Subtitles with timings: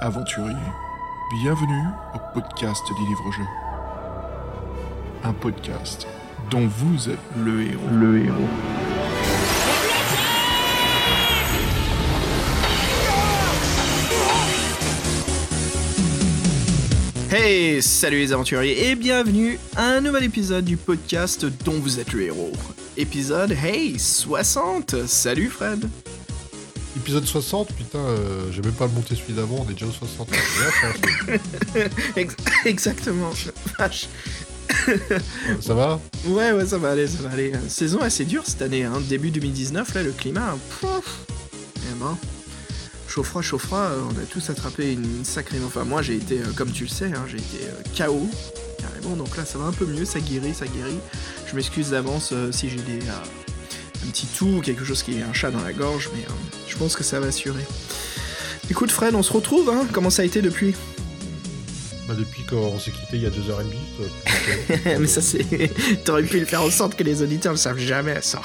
[0.00, 0.56] aventuriers,
[1.30, 3.44] bienvenue au podcast des livres-jeux.
[5.22, 6.06] Un podcast
[6.50, 7.88] dont vous êtes le héros.
[7.92, 8.48] Le héros.
[17.30, 22.12] Hey, salut les aventuriers et bienvenue à un nouvel épisode du podcast dont vous êtes
[22.12, 22.52] le héros.
[22.96, 25.88] Épisode, hey, 60 Salut Fred
[27.10, 30.28] Épisode 60, putain, euh, j'ai même pas monté celui d'avant, on est déjà au 60.
[32.16, 33.30] Ex- Exactement,
[33.80, 34.06] vache.
[35.60, 36.00] ça va?
[36.26, 37.52] Ouais, ouais, ça va aller, ça va aller.
[37.66, 39.02] Saison assez dure cette année, hein.
[39.08, 41.16] début 2019, là, le climat, pouf
[41.90, 42.16] Eh ben,
[43.08, 45.58] chaud froid, chaud froid, euh, on a tous attrapé une sacrée...
[45.66, 48.28] Enfin, moi, j'ai été, euh, comme tu le sais, hein, j'ai été euh, KO,
[48.78, 51.00] carrément, donc là, ça va un peu mieux, ça guérit, ça guérit.
[51.50, 53.00] Je m'excuse d'avance euh, si j'ai des...
[53.08, 53.12] euh,
[54.04, 56.32] un petit tout ou quelque chose qui est un chat dans la gorge, mais euh,
[56.68, 57.64] je pense que ça va assurer.
[58.70, 60.74] Écoute Fred, on se retrouve, hein Comment ça a été depuis?
[62.08, 63.36] Bah, Depuis qu'on s'est quitté il y a 2h30.
[63.96, 65.44] toi, Mais ça c'est...
[66.04, 68.40] T'aurais pu le faire en sorte que les auditeurs ne savent jamais ça.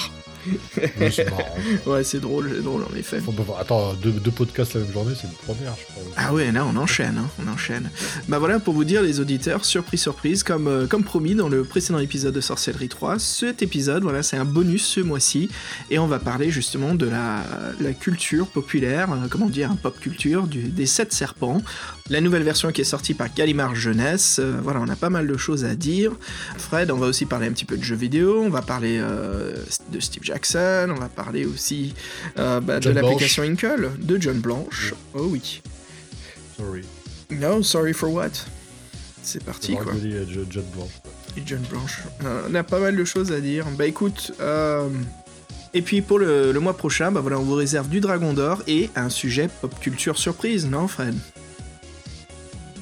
[0.48, 1.44] Oui, c'est marrant.
[1.86, 3.20] Ouais, c'est drôle, c'est drôle en effet.
[3.60, 6.04] Attends, deux, deux podcasts la même journée, c'est une première, je crois.
[6.18, 7.90] Ah ouais, là on enchaîne, hein, on enchaîne.
[8.28, 11.64] Bah voilà, pour vous dire les auditeurs, surprise surprise, comme, euh, comme promis dans le
[11.64, 15.50] précédent épisode de Sorcellerie 3, cet épisode, voilà, c'est un bonus ce mois-ci,
[15.90, 17.44] et on va parler justement de la,
[17.80, 21.62] la culture populaire, euh, comment dire, pop culture, du, des sept serpents,
[22.10, 25.28] la nouvelle version qui est sortie par Gallimard Jeunesse, euh, voilà, on a pas mal
[25.28, 26.12] de choses à dire.
[26.58, 30.00] Fred, on va aussi parler un petit peu de jeux vidéo, on va parler de
[30.00, 31.94] Steve Jackson, on va parler aussi
[32.38, 35.62] euh, bah, de l'application Inkle, de John Blanche, oh oui.
[36.58, 36.82] Sorry.
[37.32, 38.32] No, sorry for what?
[39.24, 39.94] C'est parti quoi.
[39.94, 40.92] euh, Jo- John Blanche.
[41.38, 42.00] Et John Blanche.
[42.26, 43.66] Euh, on a pas mal de choses à dire.
[43.78, 44.90] Bah écoute, euh,
[45.74, 48.62] et puis pour le, le mois prochain, bah voilà, on vous réserve du Dragon d'Or
[48.68, 51.16] et un sujet pop culture surprise, non Fred?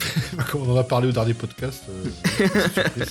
[0.55, 1.83] on en a parlé au dernier podcast.
[1.89, 3.05] euh.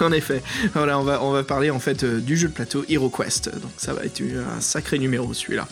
[0.00, 0.42] En effet.
[0.74, 3.50] Voilà, on va, on va parler en fait euh, du jeu de plateau HeroQuest.
[3.60, 5.66] Donc ça va être un sacré numéro celui-là.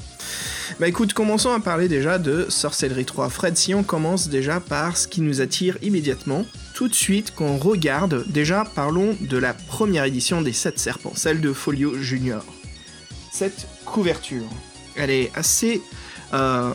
[0.81, 3.29] Bah écoute, commençons à parler déjà de Sorcellerie 3.
[3.31, 7.57] Fred, si on commence déjà par ce qui nous attire immédiatement, tout de suite qu'on
[7.57, 12.45] regarde, déjà parlons de la première édition des 7 serpents, celle de Folio Junior.
[13.33, 14.45] Cette couverture,
[14.97, 15.81] elle est assez...
[16.35, 16.71] euh,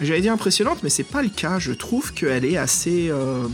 [0.00, 1.58] J'allais dire impressionnante, mais c'est pas le cas.
[1.58, 3.08] Je trouve qu'elle est assez...
[3.10, 3.46] euh,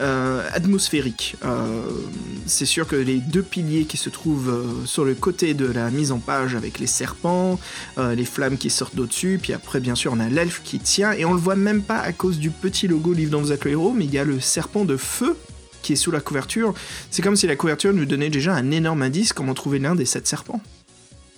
[0.00, 1.36] euh, atmosphérique.
[1.44, 1.82] Euh,
[2.46, 6.10] c'est sûr que les deux piliers qui se trouvent sur le côté de la mise
[6.10, 7.60] en page avec les serpents,
[7.98, 11.26] les flammes qui sortent d'au-dessus, puis après bien sûr on a l'elfe qui tient, et
[11.26, 14.06] on le voit même pas à cause du petit logo livre êtes le héros, mais
[14.06, 15.36] il y a le serpent de feu
[15.82, 16.72] qui est sous la couverture.
[17.10, 20.06] C'est comme si la couverture nous donnait déjà un énorme indice comment trouver l'un des
[20.06, 20.62] sept serpents.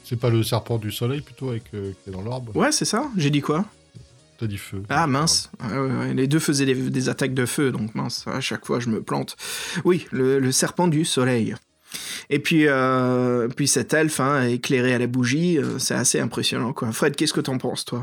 [0.04, 2.54] c'est pas le serpent du soleil plutôt avec, qui est dans l'arbre?
[2.56, 3.64] Ouais, c'est ça J'ai dit quoi?
[4.42, 4.82] T'as dit feu.
[4.88, 5.53] Ah mince,
[6.16, 9.00] les deux faisaient des, des attaques de feu, donc mince, à chaque fois je me
[9.00, 9.36] plante.
[9.84, 11.54] Oui, le, le serpent du soleil.
[12.28, 16.72] Et puis, euh, puis cet elfe hein, éclairé à la bougie, euh, c'est assez impressionnant
[16.72, 16.91] quoi.
[16.91, 18.02] Fred, qu'est-ce que t'en penses toi?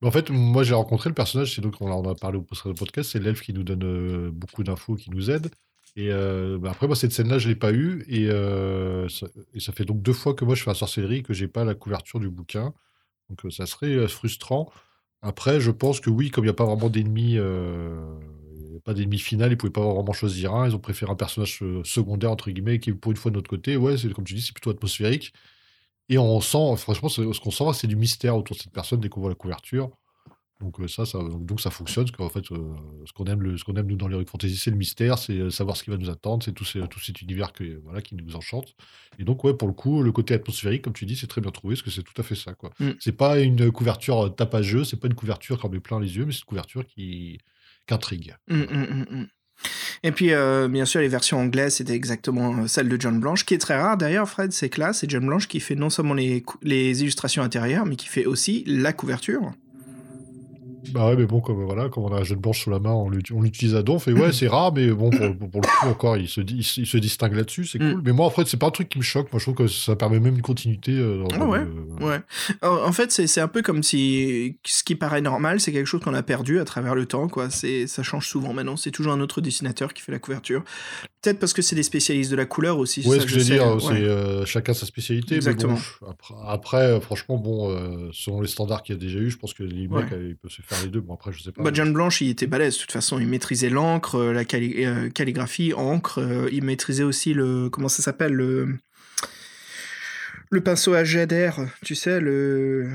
[0.00, 3.10] En fait, moi j'ai rencontré le personnage, c'est donc on en a parlé au podcast,
[3.12, 5.50] c'est l'elfe qui nous donne euh, beaucoup d'infos, qui nous aide.
[5.96, 9.60] Et euh, bah, après, moi cette scène-là, je l'ai pas eue, et, euh, ça, et
[9.60, 11.74] ça fait donc deux fois que moi je fais la sorcellerie que j'ai pas la
[11.74, 12.72] couverture du bouquin.
[13.32, 14.70] Donc ça serait frustrant.
[15.22, 18.80] Après, je pense que oui, comme il n'y a pas vraiment d'ennemi, il y a
[18.84, 20.68] pas d'ennemi final, ils pouvaient pas vraiment choisir un.
[20.68, 23.48] Ils ont préféré un personnage secondaire entre guillemets qui est pour une fois de notre
[23.50, 23.76] côté.
[23.76, 25.32] Ouais, c'est comme tu dis, c'est plutôt atmosphérique.
[26.08, 29.08] Et on sent, franchement, ce qu'on sent, c'est du mystère autour de cette personne dès
[29.08, 29.90] qu'on voit la couverture.
[30.62, 32.58] Donc euh, ça, ça, donc, donc ça fonctionne, parce qu'en fait, euh,
[33.04, 35.32] ce qu'on aime, le, ce qu'on aime nous dans l'Heroic Fantasy, c'est le mystère, c'est
[35.32, 38.00] euh, savoir ce qui va nous attendre, c'est tout, ces- tout cet univers que, voilà,
[38.00, 38.74] qui nous enchante.
[39.18, 41.50] Et donc, ouais, pour le coup, le côté atmosphérique, comme tu dis, c'est très bien
[41.50, 42.70] trouvé, parce que c'est tout à fait ça, quoi.
[42.78, 42.90] Mm.
[43.00, 46.24] C'est pas une couverture tapageux, c'est pas une couverture qui en met plein les yeux,
[46.24, 47.38] mais c'est une couverture qui,
[47.86, 48.36] qui intrigue.
[48.50, 49.26] Hum, hum, hum.
[50.02, 53.54] Et puis, euh, bien sûr, les versions anglaises, c'était exactement celle de John Blanche, qui
[53.54, 56.14] est très rare d'ailleurs, Fred, c'est que là, c'est John Blanche qui fait non seulement
[56.14, 59.52] les illustrations intérieures, mais qui fait aussi la couverture.
[60.90, 62.90] Bah ouais, mais bon, comme, voilà, comme on a un jeune blanche sous la main,
[62.90, 65.60] on l'ut- on l'utilise à donf, et ouais, c'est rare, mais bon, pour, pour- pour
[65.60, 67.92] le coup, encore, il se, il, se- il se distingue là-dessus, c'est Mm.
[67.92, 68.02] cool.
[68.04, 69.66] Mais moi, en fait, c'est pas un truc qui me choque, moi, je trouve que
[69.68, 70.92] ça permet même une continuité.
[70.92, 72.20] euh, dans- Ah ouais, le- Ouais.
[72.62, 76.14] En fait, c'est un peu comme si ce qui paraît normal, c'est quelque chose qu'on
[76.14, 77.48] a perdu à travers le temps, quoi.
[77.50, 78.76] Ça change souvent maintenant.
[78.76, 80.62] C'est toujours un autre dessinateur qui fait la couverture.
[81.22, 83.06] Peut-être parce que c'est des spécialistes de la couleur aussi.
[83.06, 83.80] Ouais, ça, ce que je veux dire, ouais.
[83.80, 85.36] c'est euh, chacun sa spécialité.
[85.36, 85.74] Exactement.
[85.74, 89.30] Mais bon, après, après, franchement, bon, euh, selon les standards qu'il y a déjà eu,
[89.30, 91.00] je pense que les mecs, ils peuvent se faire les deux.
[91.00, 91.62] Bon, après, je sais pas.
[91.62, 92.74] Bah, John Blanche, il était balèze.
[92.76, 96.18] De toute façon, il maîtrisait l'encre, euh, la calli- euh, calligraphie, encre.
[96.18, 97.68] euh, il maîtrisait aussi le.
[97.70, 98.78] Comment ça s'appelle le...
[100.50, 101.58] le pinceau à jet d'air.
[101.84, 102.90] Tu sais, le.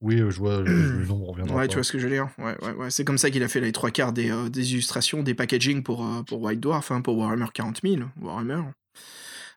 [0.00, 1.56] Oui, je vois le, le nom reviendra.
[1.56, 1.68] Ouais, pas.
[1.68, 2.28] tu vois ce que je veux dire.
[2.38, 2.90] Ouais, ouais, ouais.
[2.90, 5.82] C'est comme ça qu'il a fait les trois quarts des, euh, des illustrations, des packaging
[5.82, 8.02] pour, euh, pour White Dwarf, hein, pour Warhammer 40 000.
[8.20, 8.62] Warhammer.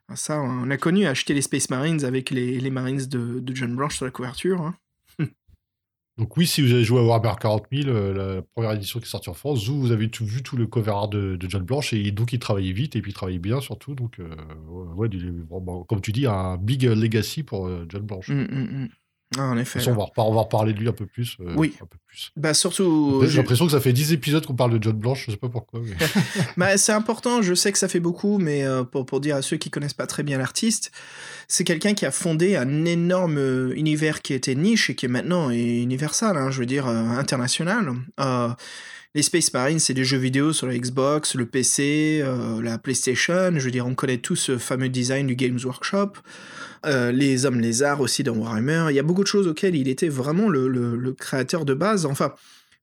[0.10, 3.56] Ah, Ça, on a connu acheter les Space Marines avec les, les Marines de, de
[3.56, 4.62] John Blanche sur la couverture.
[4.62, 4.76] hein.
[6.18, 9.06] Donc oui, si vous avez joué à Warhammer 40 000, euh, la première édition qui
[9.06, 12.12] est sortie en France, vous, avez vu tout le cover art de, John Blanche et
[12.12, 13.96] donc il travaillait vite et puis il travaillait bien surtout.
[13.96, 14.36] Donc euh,
[14.96, 15.10] ouais,
[15.88, 18.30] comme tu dis, un big legacy pour euh, John Blanche.
[18.30, 18.90] Mm, mm, mm.
[19.38, 19.80] Ah, en De effet.
[19.80, 21.38] toute façon, on va, on va reparler de lui un peu plus.
[21.40, 21.74] euh, Oui.
[21.82, 22.32] Un peu plus.
[22.36, 23.24] Bah, surtout.
[23.26, 25.48] J'ai l'impression que ça fait 10 épisodes qu'on parle de John Blanche, je sais pas
[25.48, 25.80] pourquoi.
[25.82, 25.96] mais-
[26.58, 29.42] Bah, c'est important, je sais que ça fait beaucoup, mais euh, pour, pour dire à
[29.42, 30.92] ceux qui connaissent pas très bien l'artiste,
[31.48, 35.10] c'est quelqu'un qui a fondé un énorme euh, univers qui était niche et qui est
[35.10, 37.94] maintenant est universal, hein, je veux dire international.
[39.14, 42.24] Les Space Marines, c'est des jeux vidéo sur la Xbox, le PC,
[42.64, 43.52] la PlayStation.
[43.56, 46.14] Je veux dire, on connaît tous ce fameux design du Games Workshop.
[46.86, 48.88] Euh, les hommes lézards aussi dans Warhammer.
[48.90, 51.76] Il y a beaucoup de choses auxquelles il était vraiment le, le- le créateur de
[51.76, 52.08] base.
[52.08, 52.34] Enfin,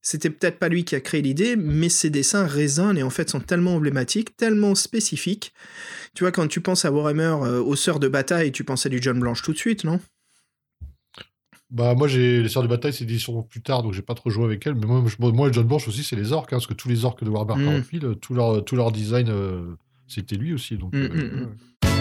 [0.02, 3.28] c'était peut-être pas lui qui a créé l'idée, mais ses dessins résonnent et en fait
[3.28, 5.52] sont tellement emblématiques, tellement spécifiques.
[6.14, 8.88] Tu vois, quand tu penses à Warhammer, euh, aux sœurs de bataille, tu penses à
[8.88, 9.98] du John Blanche tout de suite, non?
[11.70, 14.14] Bah moi j'ai les sœurs de bataille c'est des éditions plus tard donc j'ai pas
[14.14, 16.56] trop joué avec elles mais moi, je- moi John Blanche aussi c'est les orques hein,
[16.56, 17.66] parce que tous les orques de Warhammer Mm.
[17.66, 19.74] 40 000 euh, tout leur tout leur design euh,
[20.06, 21.42] c'était lui aussi donc Mm, euh, mm, mm.
[21.42, 21.97] ouais.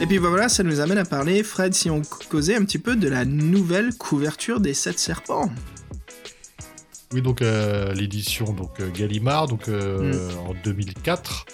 [0.00, 2.00] Et puis voilà, ça nous amène à parler, Fred, si on
[2.30, 5.50] causait un petit peu de la nouvelle couverture des sept serpents.
[7.12, 10.38] Oui, donc euh, l'édition donc euh, Gallimard, donc euh, Mm.
[10.48, 11.44] en 2004.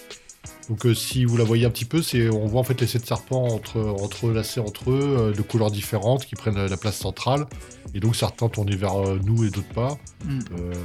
[0.69, 2.87] Donc euh, si vous la voyez un petit peu, c'est on voit en fait les
[2.87, 6.97] sept serpents entre entrelacés entre eux, euh, de couleurs différentes, qui prennent euh, la place
[6.97, 7.47] centrale.
[7.95, 9.97] Et donc certains tournés vers euh, nous et d'autres pas.
[10.25, 10.41] Mm.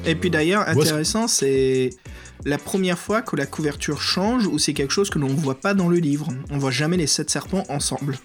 [0.06, 1.90] Et puis d'ailleurs, intéressant, c'est
[2.46, 5.60] la première fois que la couverture change ou c'est quelque chose que l'on ne voit
[5.60, 6.28] pas dans le livre.
[6.52, 8.18] On voit jamais les sept serpents ensemble.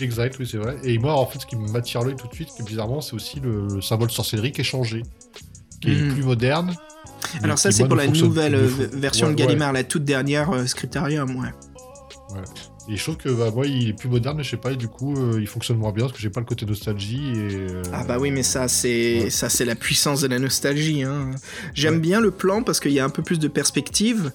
[0.00, 0.76] Exact, oui c'est vrai.
[0.84, 3.66] Et moi en fait ce qui m'attire l'œil tout de suite, bizarrement, c'est aussi le,
[3.74, 5.02] le symbole sorcellerie qui est changé,
[5.80, 6.14] qui est Mm.
[6.14, 6.74] plus moderne.
[7.42, 9.34] Alors ça, c'est pour la nouvelle euh, version de.
[9.34, 11.50] Gallimard, la toute dernière euh, Scriptarium, ouais.
[12.92, 14.76] Et je trouve que bah, moi, il est plus moderne, mais je sais pas, et
[14.76, 17.30] du coup, euh, il fonctionne moins bien parce que j'ai pas le côté nostalgie.
[17.36, 19.30] Et, euh, Ah bah oui, mais ça c'est Ouais.
[19.30, 21.04] ça c'est la puissance de la nostalgie.
[21.04, 21.30] hein.
[21.74, 22.00] J'aime Ouais.
[22.00, 24.32] bien le plan parce qu'il y a un peu plus de perspective,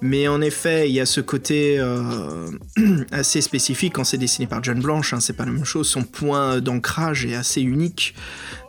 [0.00, 2.50] mais en effet il y a ce côté euh,
[3.12, 5.12] assez spécifique quand c'est dessiné par John Blanche.
[5.12, 5.86] hein, c'est pas la même chose.
[5.88, 8.14] Son point d'ancrage est assez unique,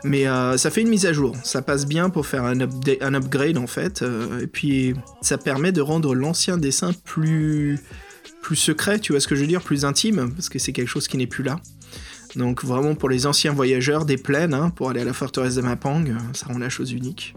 [0.03, 0.25] mais
[0.57, 1.36] ça fait une mise à jour.
[1.44, 2.59] Ça passe bien pour faire un,
[3.13, 4.03] upgrade en fait,
[4.41, 7.80] et puis ça permet de rendre l'ancien dessin plus
[8.41, 9.00] plus secret.
[9.00, 11.18] Tu vois ce que je veux dire, plus intime, parce que c'est quelque chose qui
[11.18, 11.59] n'est plus là.
[12.36, 15.62] Donc vraiment pour les anciens voyageurs des plaines, hein, pour aller à la forteresse de
[15.62, 17.33] Mapang, euh, ça rend la chose unique.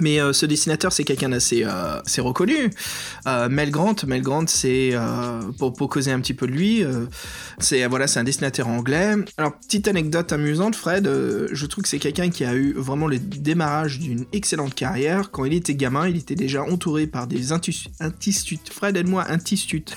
[0.00, 2.70] Mais euh, ce dessinateur, c'est quelqu'un d'assez euh, reconnu.
[3.26, 4.94] Euh, Mel Grant, Mel Grant, c'est
[5.58, 6.84] pour, pour causer un petit peu de lui,
[7.58, 9.14] c'est voilà, c'est un dessinateur anglais.
[9.36, 11.08] Alors petite anecdote amusante, Fred,
[11.50, 15.30] je trouve que c'est quelqu'un qui a eu vraiment le démarrage d'une excellente carrière.
[15.30, 18.58] Quand il était gamin, il était déjà entouré par des instituts.
[18.70, 19.96] Fred, aide-moi, instituteurs.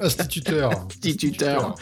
[0.00, 0.70] Instituteur.
[1.04, 1.74] Instituteur.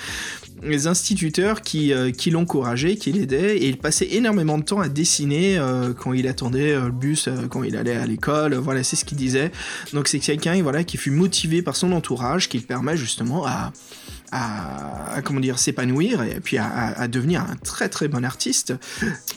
[0.62, 4.88] Les instituteurs qui, euh, qui l'encourageaient, qui l'aidaient, et il passait énormément de temps à
[4.88, 8.96] dessiner euh, quand il attendait euh, le bus, quand il allait à l'école, voilà, c'est
[8.96, 9.50] ce qu'il disait.
[9.92, 13.72] Donc c'est quelqu'un voilà, qui fut motivé par son entourage, qui le permet justement à,
[14.32, 18.74] à, comment dire s'épanouir et puis à, devenir un très très bon artiste.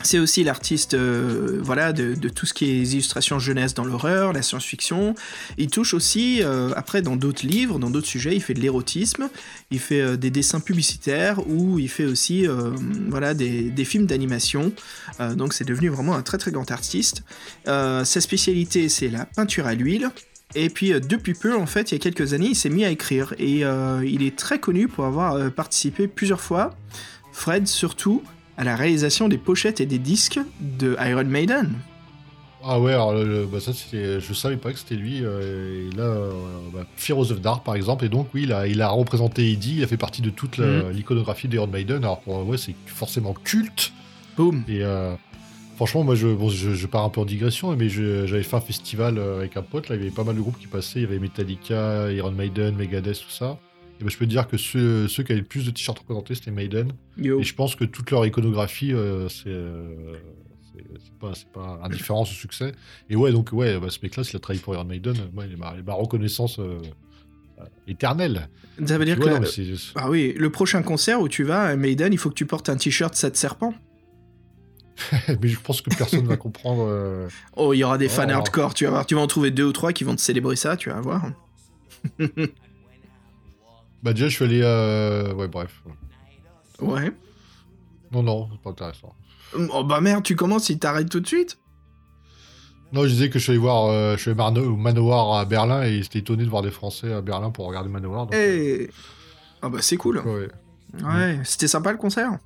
[0.04, 4.42] C'est aussi l'artiste euh, voilà de, tout ce qui est illustrations jeunesse dans l'horreur, la
[4.42, 5.16] science-fiction.
[5.58, 9.30] Il touche aussi euh, après dans d'autres livres, dans d'autres sujets, il fait de l'érotisme,
[9.72, 12.48] il fait euh, des dessins publicitaires ou il fait aussi
[13.08, 14.72] voilà des, des films d'animation.
[15.36, 17.24] Donc c'est devenu vraiment un très très grand artiste.
[17.66, 20.12] Sa spécialité c'est la peinture à l'huile.
[20.56, 22.84] Et puis euh, depuis peu, en fait, il y a quelques années, il s'est mis
[22.86, 23.34] à écrire.
[23.38, 26.72] Et euh, il est très connu pour avoir euh, participé plusieurs fois,
[27.32, 28.24] Fred surtout,
[28.58, 31.74] à la réalisation des pochettes et des disques de Iron Maiden.
[32.62, 35.20] Ah ouais, alors le- bah ça, c'était- je savais pas que c'était lui.
[35.20, 36.14] et là,
[36.74, 36.86] bah,
[37.32, 39.88] of Dark, par exemple, et donc oui, il a, il a représenté Eddie, il a
[39.88, 40.90] fait partie de toute Mhm.
[40.92, 42.00] l'iconographie d'Iron Maiden.
[42.04, 43.94] Alors ouais, c'est forcément culte.
[44.68, 45.14] Et euh,
[45.80, 48.60] franchement, moi, je, bon, je, je pars un peu en digression, mais j'avais fait un
[48.60, 49.88] festival euh, avec un pote.
[49.88, 51.00] Là, il y avait pas mal de groupes qui passaient.
[51.00, 53.58] Il y avait Metallica, Iron Maiden, Megadeth, tout ça.
[54.02, 56.00] Et ben, je peux te dire que ceux, ceux qui avaient le plus de t-shirts
[56.00, 56.92] représentés, c'était Maiden.
[57.18, 57.40] Yo.
[57.40, 60.16] Et je pense que toute leur iconographie, euh, c'est euh,
[60.74, 62.74] c'est- pas, pas indifférent au succès.
[63.10, 65.54] Et ouais, donc ouais, bah, ce mec-là, s'il a travaillé pour Iron Maiden, moi, il
[65.54, 66.80] est ma, ma reconnaissance euh,
[67.88, 68.50] éternelle.
[68.86, 69.26] Ça veut dire que.
[69.30, 69.40] la-
[69.96, 72.70] Ah oui, le prochain concert où tu vas à Maiden, il faut que tu portes
[72.70, 73.74] un t-shirt 7 serpents.
[75.42, 76.86] mais je pense que personne va comprendre.
[76.88, 78.10] euh, Oh, il y aura des Oh.
[78.10, 79.06] fans hardcore, tu vas voir.
[79.06, 81.24] Tu vas en trouver deux ou trois qui vont te célébrer ça, tu vas voir.
[84.02, 84.62] Bah déjà, je suis allé...
[84.64, 85.82] euh, Ouais, bref.
[86.80, 87.12] Ouais.
[88.12, 89.14] Non, non, c'est pas intéressant.
[89.74, 91.58] Oh bah merde, tu commences, il t'arrête tout de suite
[92.94, 95.44] Non, je disais que je suis allé voir euh, je suis allé au Manoir à
[95.46, 98.28] Berlin et j'étais étonné de voir des Français à Berlin pour regarder Manoir.
[98.28, 98.90] donc, Eh
[99.62, 100.20] Ah bah c'est cool.
[100.20, 100.48] euh,
[100.94, 101.04] ouais.
[101.04, 102.38] Ouais, c'était sympa le concert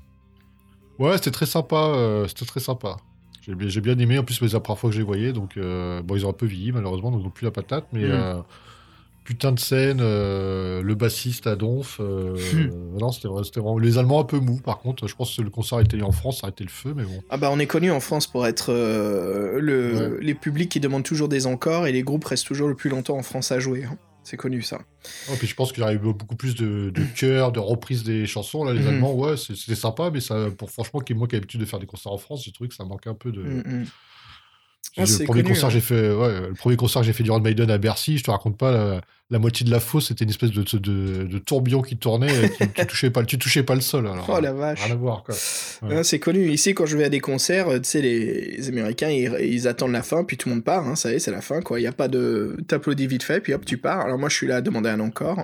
[1.03, 1.75] Ouais, c'était très sympa.
[1.75, 2.98] euh, c'était très sympa.
[3.45, 4.17] J'ai bien, aimé.
[4.17, 5.33] En plus, c'est la première fois que je les voyais.
[5.33, 7.86] Donc, euh, bon, ils ont un peu vieilli, malheureusement, donc ils n'ont plus la patate.
[7.91, 8.12] Mais Mm.
[8.12, 8.36] euh,
[9.25, 11.98] putain de scène, euh, le bassiste à Donf.
[12.00, 12.98] euh, Hmm.
[13.00, 13.77] non, c'était vrai- c'était vraiment.
[13.79, 15.07] Les Allemands un peu mous, par contre.
[15.07, 17.03] Je pense que le concert a été en France, ça a été le feu, mais
[17.03, 17.22] bon.
[17.29, 21.03] Ah bah on est connu en France pour être euh, le, les publics qui demandent
[21.03, 23.83] toujours des encores et les groupes restent toujours le plus longtemps en France à jouer.
[23.83, 23.98] hein.
[24.24, 24.80] C'est connu ça.
[25.30, 28.03] Oh, puis je pense qu'il y aurait eu beaucoup plus de, de chœurs, de reprises
[28.03, 28.63] des chansons.
[28.63, 28.88] Là, les Mhm.
[28.88, 31.80] Allemands, ouais, c'était sympa, mais ça, pour franchement, qui- moi qui ai l'habitude de faire
[31.80, 33.42] des concerts en France, j'ai trouvé que ça manquait un peu de.
[33.42, 33.86] Mm, mm.
[34.96, 35.70] Ah, le, premier connu, concert hein.
[35.72, 38.24] j'ai fait, ouais, le premier concert que j'ai fait du Iron Maiden à Bercy, je
[38.24, 39.01] te raconte pas, la,
[39.33, 42.49] la moitié de la fosse, c'était une espèce de, de, de tourbillon qui tournait, et
[42.51, 44.07] tu, tu touchais pas, tu touchais pas le sol.
[44.07, 44.81] Alors, Oh la vache.
[44.85, 45.35] Rien à voir, quoi.
[45.81, 45.97] Ouais.
[45.97, 46.49] Ah, c'est connu.
[46.51, 49.67] Ici, quand je vais à des concerts, euh, tu sais, les, les Américains, ils, ils
[49.67, 50.87] attendent la fin, puis tout le monde part.
[50.87, 51.79] Hein, ça y est, c'est la fin, quoi.
[51.79, 52.55] Il n'y a pas de.
[52.67, 54.01] T'applaudis vite fait, puis hop, tu pars.
[54.01, 55.43] Alors moi, je suis là à demander un encore.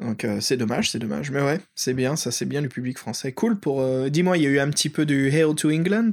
[0.00, 1.30] Donc euh, c'est dommage, c'est dommage.
[1.30, 3.30] Mais ouais, c'est bien, ça c'est bien du public français.
[3.32, 3.80] Cool pour.
[3.80, 6.10] euh, Dis-moi, il y a eu un petit peu du Hail to England?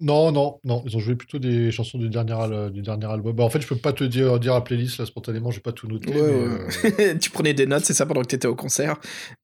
[0.00, 3.36] Non, non, non, ils ont joué plutôt des chansons du dernier, al- du dernier album.
[3.36, 5.72] Bah, en fait, je peux pas te dire, dire la playlist là spontanément, j'ai pas
[5.72, 6.10] tout noté.
[6.10, 7.00] Ouais, mais, ouais.
[7.00, 8.96] euh, tu prenais des notes, c'est ça, pendant que t'étais au concert?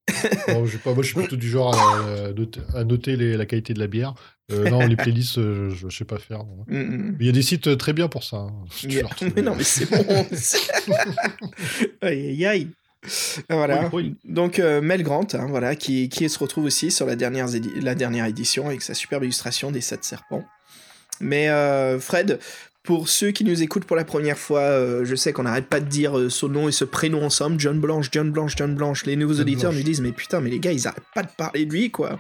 [0.66, 3.44] J'ai pas, moi, je suis plutôt du genre à, à noter, à noter les- la
[3.44, 4.14] qualité de la bière.
[4.52, 6.38] Euh, non, les playlists, euh, je, je sais pas faire.
[6.44, 6.64] non.
[6.68, 7.10] Mm, mm.
[7.18, 8.36] Mais il y a des sites euh, très bien pour ça.
[8.36, 9.08] hein, si tu Yeah.
[9.36, 10.26] Mais non, mais c'est bon.
[12.02, 12.68] aïe, aïe, aïe.
[13.50, 13.88] Voilà.
[13.92, 14.16] Oui, oui.
[14.24, 17.80] Donc euh, Mel Grant, hein, voilà, qui, qui se retrouve aussi sur la dernière, édi-
[17.80, 20.44] la dernière édition avec sa superbe illustration des sept serpents.
[21.20, 22.38] Mais euh, Fred,
[22.82, 25.80] pour ceux qui nous écoutent pour la première fois, euh, je sais qu'on n'arrête pas
[25.80, 29.06] de dire son nom et ce prénom ensemble, John Blanche, John Blanche, John Blanche.
[29.06, 29.82] Les nouveaux John auditeurs Blanche.
[29.82, 32.18] nous disent mais putain, mais les gars, ils arrêtent pas de parler de lui, quoi.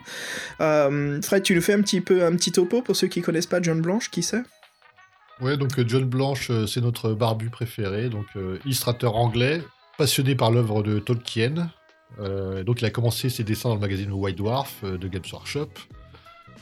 [0.58, 3.60] Fred, tu nous fais un petit peu un petit topo pour ceux qui connaissent pas
[3.62, 4.42] John Blanche, qui c'est?
[5.40, 8.26] Ouais, donc John Blanche, c'est notre barbu préféré, donc
[8.64, 9.60] illustrateur anglais,
[9.96, 11.70] passionné par l'œuvre de Tolkien.
[12.20, 15.22] Euh, donc il a commencé ses dessins dans le magazine White Dwarf euh, de Games
[15.32, 15.68] Workshop.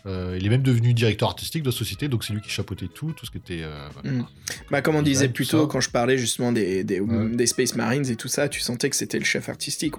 [0.07, 2.89] Euh, il est même devenu directeur artistique de la société, donc c'est lui qui chapeautait
[2.89, 3.63] tout, tout ce qui était.
[3.63, 4.11] euh, voilà.
[4.19, 4.27] Mm.
[4.71, 7.29] Bah, comme on disait plus tôt, quand je parlais justement des, des, Ouais.
[7.31, 9.95] des Space Marines et tout ça, tu sentais que c'était le chef artistique.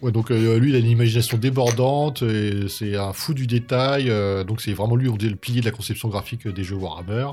[0.00, 2.24] Ouais, donc lui, il a une imagination débordante,
[2.68, 4.06] c'est un fou du détail,
[4.46, 7.28] donc c'est vraiment lui, on dit, le pilier de la conception graphique des jeux Warhammer.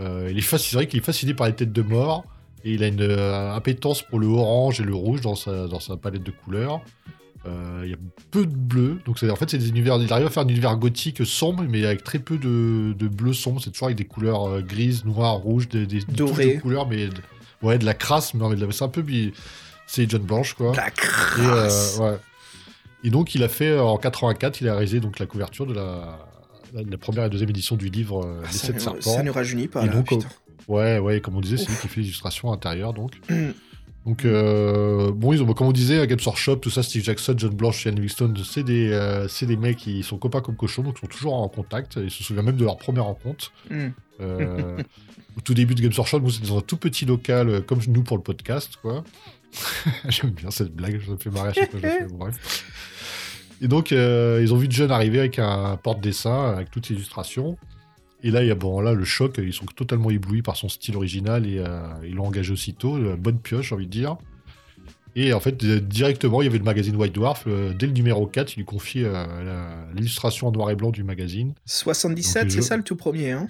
[0.00, 2.24] Il est fasciné, vrai qu'il est fasciné par les têtes de mort,
[2.64, 5.80] et il a une euh, appétence pour le orange et le rouge dans sa, dans
[5.80, 6.80] sa palette de couleurs.
[7.46, 7.98] Euh, Il y a
[8.32, 10.76] peu de bleu, donc en fait c'est des univers, il arrive à faire un univers
[10.76, 14.48] gothique sombre, mais avec très peu de, de bleu sombre, c'est toujours avec des couleurs
[14.48, 16.56] euh, grises, noires, rouges, des, des, Doré.
[16.56, 17.14] de couleurs, mais de-
[17.62, 19.04] ouais, de la crasse, mais, c'est un peu...
[19.86, 20.74] C'est John Blanche, quoi.
[20.76, 22.18] La Et, crasse euh, ouais.
[23.04, 25.72] Et donc, il a fait euh, en 84, il a réalisé donc la couverture de
[25.72, 26.18] la,
[26.74, 29.00] la, la première et deuxième édition du livre euh, Ah, Les ça, Sept Serpents.
[29.00, 30.12] ça nous rajeunit pas, Et là, donc.
[30.68, 33.20] Ouais, ouais, comme on disait, c'est lui qui fait l'illustration intérieure, donc.
[33.30, 33.52] Mm.
[34.06, 37.50] Donc, euh, bon, ils ont, comme on disait, Games Workshop, tout ça, Steve Jackson, John
[37.50, 40.96] Blanche, Ian Livingstone, c'est des, euh, c'est des mecs qui sont copains comme cochons, donc
[40.96, 41.96] ils sont toujours en contact.
[42.02, 43.52] Ils se souviennent même de leur première rencontre.
[43.70, 43.88] Mm.
[44.22, 44.78] Euh,
[45.36, 48.02] au tout début de Games Workshop, nous, c'était dans un tout petit local, comme nous
[48.02, 49.04] pour le podcast, quoi.
[50.08, 52.64] J'aime bien cette blague, ça me fait marrer à chaque fois que je fais, bref.
[53.60, 57.58] Et donc, ils ont vu John arriver avec un porte-dessin, avec toutes ses illustrations.
[58.22, 60.68] Et là, il y a bon, là, le choc, ils sont totalement éblouis par son
[60.68, 62.96] style original et euh, ils l'ont engagé aussitôt.
[62.96, 64.16] euh, bonne pioche, j'ai envie de dire.
[65.14, 67.44] Et en fait, directement, il y avait le magazine White Dwarf.
[67.46, 71.02] euh, dès le numéro 4, il lui confie euh, l'illustration en noir et blanc du
[71.04, 71.54] magazine.
[71.64, 73.48] 77, Donc, c'est ça le tout premier, hein?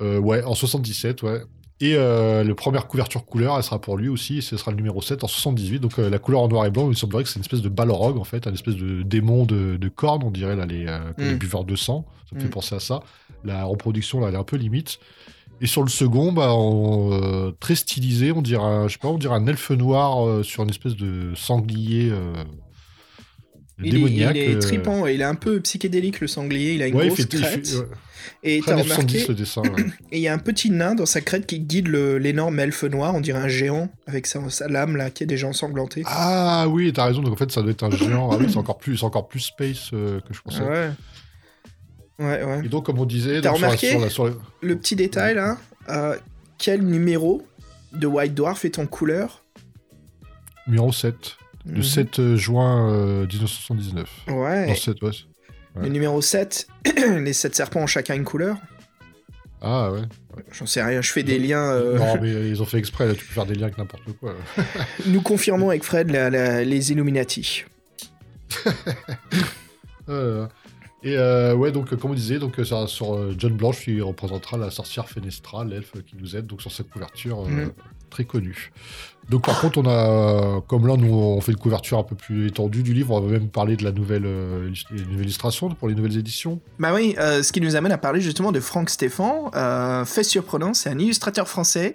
[0.00, 1.42] Euh, ouais, en 77, ouais.
[1.80, 5.02] Et la première couverture couleur, elle sera pour lui aussi, et ce sera le numéro
[5.02, 5.80] 7 en 78.
[5.80, 8.18] Donc la couleur en noir et blanc, il semblerait que c'est une espèce de balrog,
[8.18, 10.86] en fait, un espèce de démon de, de cornes, on dirait, là, les
[11.18, 11.38] Mm.
[11.38, 12.06] buveurs de sang.
[12.30, 12.50] Ça me fait Mm.
[12.50, 13.00] penser à ça.
[13.44, 14.98] La reproduction, là, elle est un peu limite.
[15.60, 19.18] Et sur le second, bah, euh, très stylisé, on dirait, un, je sais pas, on
[19.18, 22.32] dirait un elfe noir euh, sur une espèce de sanglier euh,
[23.78, 24.36] il est, démoniaque.
[24.36, 27.04] il est euh, tripant, il est un peu psychédélique le sanglier, il a une Ouais,
[27.06, 27.66] il grosse il crête.
[27.66, 27.86] fait- ouais,
[28.44, 29.62] Et t'as 70, remarqué, le dessin.
[29.62, 29.84] ouais.
[30.12, 32.82] et il y a un petit nain dans sa crête qui guide le- l'énorme elfe
[32.84, 36.02] noir, on dirait un géant, avec sa, sa lame là, qui est déjà ensanglanté.
[36.06, 37.22] Ah oui, t'as raison.
[37.22, 38.30] Donc en fait, ça doit être un géant.
[38.32, 40.62] Ah oui, c'est encore plus, c'est encore plus space que je pensais.
[40.62, 40.90] ouais.
[42.18, 42.60] Ouais, ouais.
[42.64, 44.76] Et donc, comme on disait, T'as donc, sur la- remarqué sur la- sur la- Le
[44.76, 45.56] petit détail là,
[45.88, 46.16] euh,
[46.58, 47.42] quel numéro
[47.92, 49.44] de White Dwarf est en couleur?
[50.66, 51.82] Numéro 7, le Mhm.
[51.82, 54.08] 7 juin euh, 1979.
[54.28, 54.66] Ouais.
[54.68, 55.10] Non, 7, ouais.
[55.74, 56.68] Le numéro 7,
[57.18, 58.58] les 7 serpents ont chacun une couleur.
[59.62, 60.02] Ah ouais.
[60.52, 61.70] J'en sais rien, je fais des liens.
[61.70, 64.02] euh, Non, mais ils ont fait exprès, là, tu peux faire des liens avec n'importe
[64.20, 64.34] quoi.
[65.06, 67.64] Nous confirmons avec Fred la- la- les Illuminati.
[70.08, 70.46] Euh,
[71.04, 74.00] et euh, ouais, donc, comme on disait, donc, euh, ça, sur euh, John Blanche, qui
[74.00, 77.72] représentera la sorcière Fenestra, l'elfe qui nous aide, donc sur cette couverture euh, Mhm.
[78.10, 78.72] très connue.
[79.30, 82.48] Donc, par contre, on a, comme là, nous, on fait une couverture un peu plus
[82.48, 85.70] étendue du livre, on va même parler de la nouvelle, euh, illus- les nouvelles illustrations
[85.70, 86.60] pour les nouvelles éditions.
[86.78, 89.50] Bah oui, euh, ce qui nous amène à parler justement de Franck Stéphan.
[89.54, 91.94] Euh, fait surprenant, c'est un illustrateur français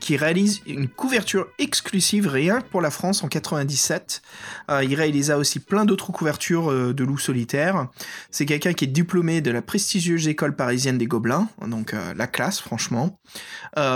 [0.00, 4.22] qui réalise une couverture exclusive rien que pour la France en 97.
[4.70, 7.88] Euh, il réalisa aussi plein d'autres couvertures de loups solitaires.
[8.30, 12.60] C'est quelqu'un qui est diplômé de la prestigieuse école parisienne des Gobelins, donc la classe
[12.60, 13.18] franchement.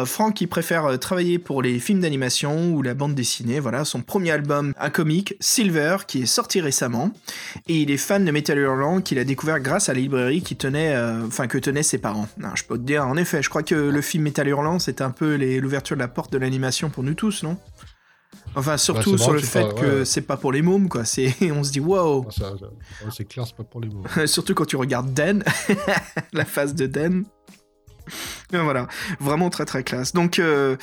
[0.05, 3.61] Franck il préfère travailler pour les films d'animation ou la bande dessinée.
[3.61, 7.11] Voilà, son premier album, un comique, Silver, qui est sorti récemment.
[7.69, 10.57] Et il est fan de Metal Hurlant qu'il a découvert grâce à la librairie qui
[10.57, 12.29] tenait, euh, que tenaient ses parents.
[12.38, 15.05] Non, je peux te dire, en effet, je crois que le film Metal Hurlant, c'était
[15.05, 17.57] un peu l'ouverture de la porte de l'animation pour nous tous, non?
[18.55, 20.05] Enfin, surtout sur le fait que ouais.
[20.05, 21.05] c'est pas pour les mômes, quoi.
[21.05, 22.26] C'est, on se dit wow.
[22.43, 22.52] Ah,
[23.11, 24.05] c'est clair, c'est pas pour les mots.
[24.26, 25.43] Surtout quand tu regardes Den,
[26.33, 26.91] la face de.
[28.52, 28.88] Et voilà,
[29.21, 30.12] vraiment très très classe.
[30.12, 30.76] Donc, euh,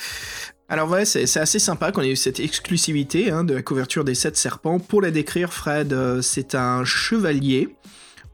[0.70, 4.14] alors ouais, c'est assez sympa qu'on ait eu cette exclusivité hein, de la couverture des
[4.14, 4.78] sept serpents.
[4.78, 7.74] Pour la décrire, Fred, euh, c'est un chevalier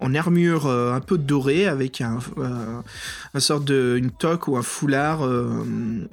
[0.00, 5.26] en armure euh, un peu dorée avec un, euh, sorte de toque ou un foulard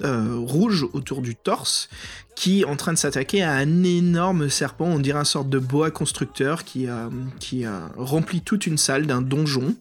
[0.00, 1.90] rouge autour du torse
[2.34, 5.58] qui est en train de s'attaquer à un énorme serpent, on dirait un sorte de
[5.58, 6.86] boa constructeur qui,
[7.38, 7.66] qui
[7.98, 9.76] remplit toute une salle d'un donjon.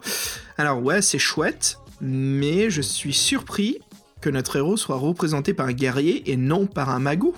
[0.57, 3.79] Alors ouais, c'est chouette, mais je suis surpris
[4.24, 7.36] que notre héros soit représenté par un guerrier et non par un magot.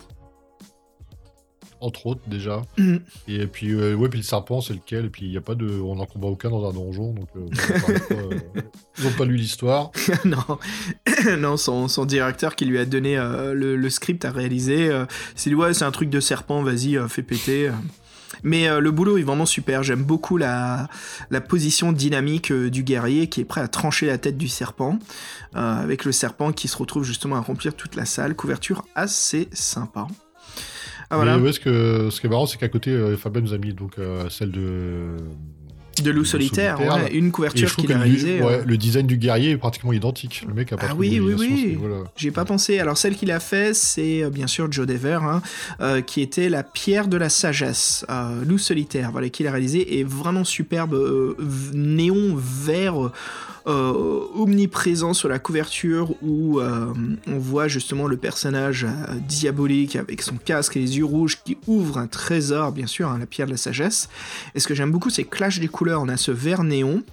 [1.82, 2.62] Entre autres, déjà.
[2.77, 3.01] Mhm.
[3.27, 5.06] Et puis, euh, ouais, puis le serpent, c'est lequel?
[5.06, 5.68] Et puis, il n'y a pas de.
[5.68, 7.27] On n'en combat aucun dans un donjon, donc.
[7.36, 7.48] euh,
[8.12, 8.39] euh,
[9.00, 9.92] ils n'ont pas lu l'histoire.
[10.25, 10.60] non,
[11.39, 14.92] non son, son directeur qui lui a donné le, le script à réaliser,
[15.36, 17.72] dit ouais c'est un truc de serpent, vas-y fais péter.
[18.44, 20.88] Mais euh, le boulot est vraiment super, j'aime beaucoup la,
[21.47, 24.99] position dynamique euh, du guerrier qui est prêt à trancher la tête du serpent,
[25.56, 29.47] euh, avec le serpent qui se retrouve justement à remplir toute la salle, couverture assez
[29.52, 30.08] sympa.
[31.12, 31.60] Ah ce,
[32.19, 33.93] qui est marrant, c'est qu'à côté, Fabien nous a mis donc,
[34.30, 35.17] celle de.
[36.01, 37.03] De loup solitaire, solitaire.
[37.03, 38.41] ouais, une couverture qu'il a réalisée.
[38.41, 40.45] ouais, euh, le design du guerrier est pratiquement identique.
[40.47, 41.77] Le mec a pas Ah oui, oui, oui.
[42.15, 42.79] J'ai pas pensé.
[42.79, 45.41] Alors celle qu'il a fait, c'est euh, bien sûr Joe Dever, hein,
[45.81, 49.99] euh, qui était la pierre de la sagesse, euh, loup solitaire, voilà, qu'il a réalisé,
[49.99, 51.36] et vraiment superbe, euh,
[51.73, 53.12] néon vert.
[53.67, 56.93] Euh, omniprésent sur la couverture où euh,
[57.25, 61.58] on voit justement le personnage euh, diabolique avec son casque et les yeux rouges qui
[61.65, 64.08] ouvre un trésor, bien sûr, hein, la pierre de la sagesse.
[64.54, 66.04] Et ce que j'aime beaucoup, c'est clash des couleurs.
[66.04, 67.04] On a ce vert néon,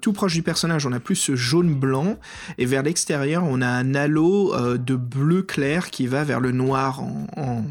[0.00, 2.18] tout proche du personnage, on a plus ce jaune blanc,
[2.58, 7.02] et vers l'extérieur, on a un halo de bleu clair qui va vers le noir
[7.02, 7.64] en,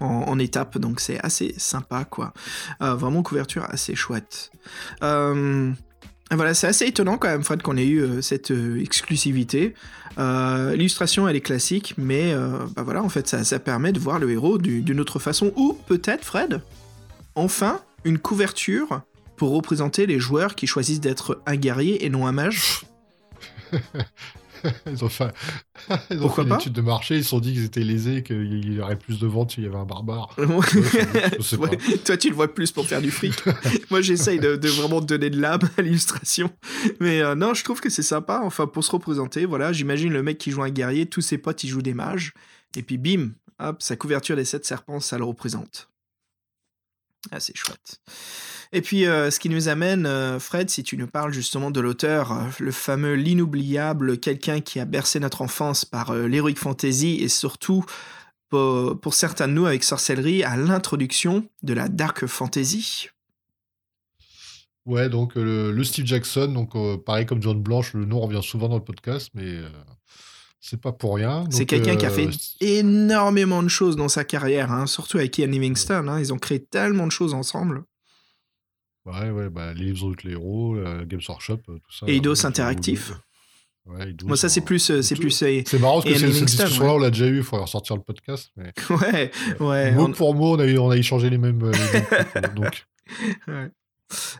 [0.00, 2.34] en, étape, donc c'est assez sympa, quoi.
[2.80, 4.50] Vraiment couverture assez chouette.
[5.02, 5.72] Euh,
[6.36, 9.74] voilà, c'est assez étonnant quand même, Fred, qu'on ait eu euh, cette euh, exclusivité.
[10.18, 12.34] Euh, L'illustration, elle est classique, mais
[12.76, 15.52] bah voilà, en fait, ça, ça permet de voir le héros du- d'une autre façon.
[15.56, 16.60] Ou peut-être, Fred,
[17.34, 19.02] enfin, une couverture
[19.36, 22.82] pour représenter les joueurs qui choisissent d'être un guerrier et non un mage.
[24.86, 25.32] Ils ont fait,
[26.10, 27.80] ils ont Pourquoi fait une pas étude de marché, ils se sont dit qu'ils étaient
[27.80, 30.34] lésés, qu'il y aurait plus de ventes s'il y avait un barbare.
[30.38, 31.56] je.
[31.56, 33.34] Ouais, toi, tu le vois plus pour faire du fric.
[33.90, 36.50] Moi, j'essaye de, de vraiment donner de l'âme à l'illustration.
[37.00, 38.40] Mais euh, non, je trouve que c'est sympa.
[38.44, 41.64] Enfin, pour se représenter, voilà, j'imagine le mec qui joue un guerrier, tous ses potes,
[41.64, 42.34] ils jouent des mages.
[42.76, 45.91] Et puis, bim, hop, sa couverture des sept serpents, ça le représente.
[47.30, 48.00] Ah, c'est chouette.
[48.72, 51.80] Et puis, euh, ce qui nous amène, euh, Fred, si tu nous parles justement de
[51.80, 57.28] l'auteur, euh, le fameux, l'inoubliable, quelqu'un qui a bercé notre enfance par l'heroic fantasy et
[57.28, 57.84] surtout
[58.48, 63.08] pour, certains de nous avec sorcellerie à l'introduction de la dark fantasy.
[64.84, 68.68] Ouais, donc le, le Steve Jackson, donc pareil comme John Blanche, le nom revient souvent
[68.68, 69.58] dans le podcast, mais
[70.64, 71.44] c'est pas pour rien.
[71.50, 72.28] C'est quelqu'un qui a euh, fait
[72.60, 76.08] énormément de choses dans sa carrière, hein, surtout avec Ian Livingstone.
[76.08, 77.82] hein, ils ont créé tellement de choses ensemble.
[79.04, 82.06] Ouais, ouais, bah, les tous les héros, la Games Workshop, euh, tout ça.
[82.06, 83.12] Et Eidos euh, Interactif.
[83.84, 84.64] Ouais, Eidos, Moi, ça, c'est hein.
[84.64, 84.88] plus.
[84.92, 87.42] euh, C'est plus euh, C'est marrant parce que cette discussion-là, on l'a déjà eu, il
[87.42, 88.52] faudrait ressortir le podcast.
[88.56, 89.90] Mais ouais, ouais.
[89.90, 91.60] mot on- pour mot, on a, eu- on a échangé les mêmes.
[91.64, 92.86] euh, les mêmes trucs, euh, donc,
[93.48, 93.70] ouais.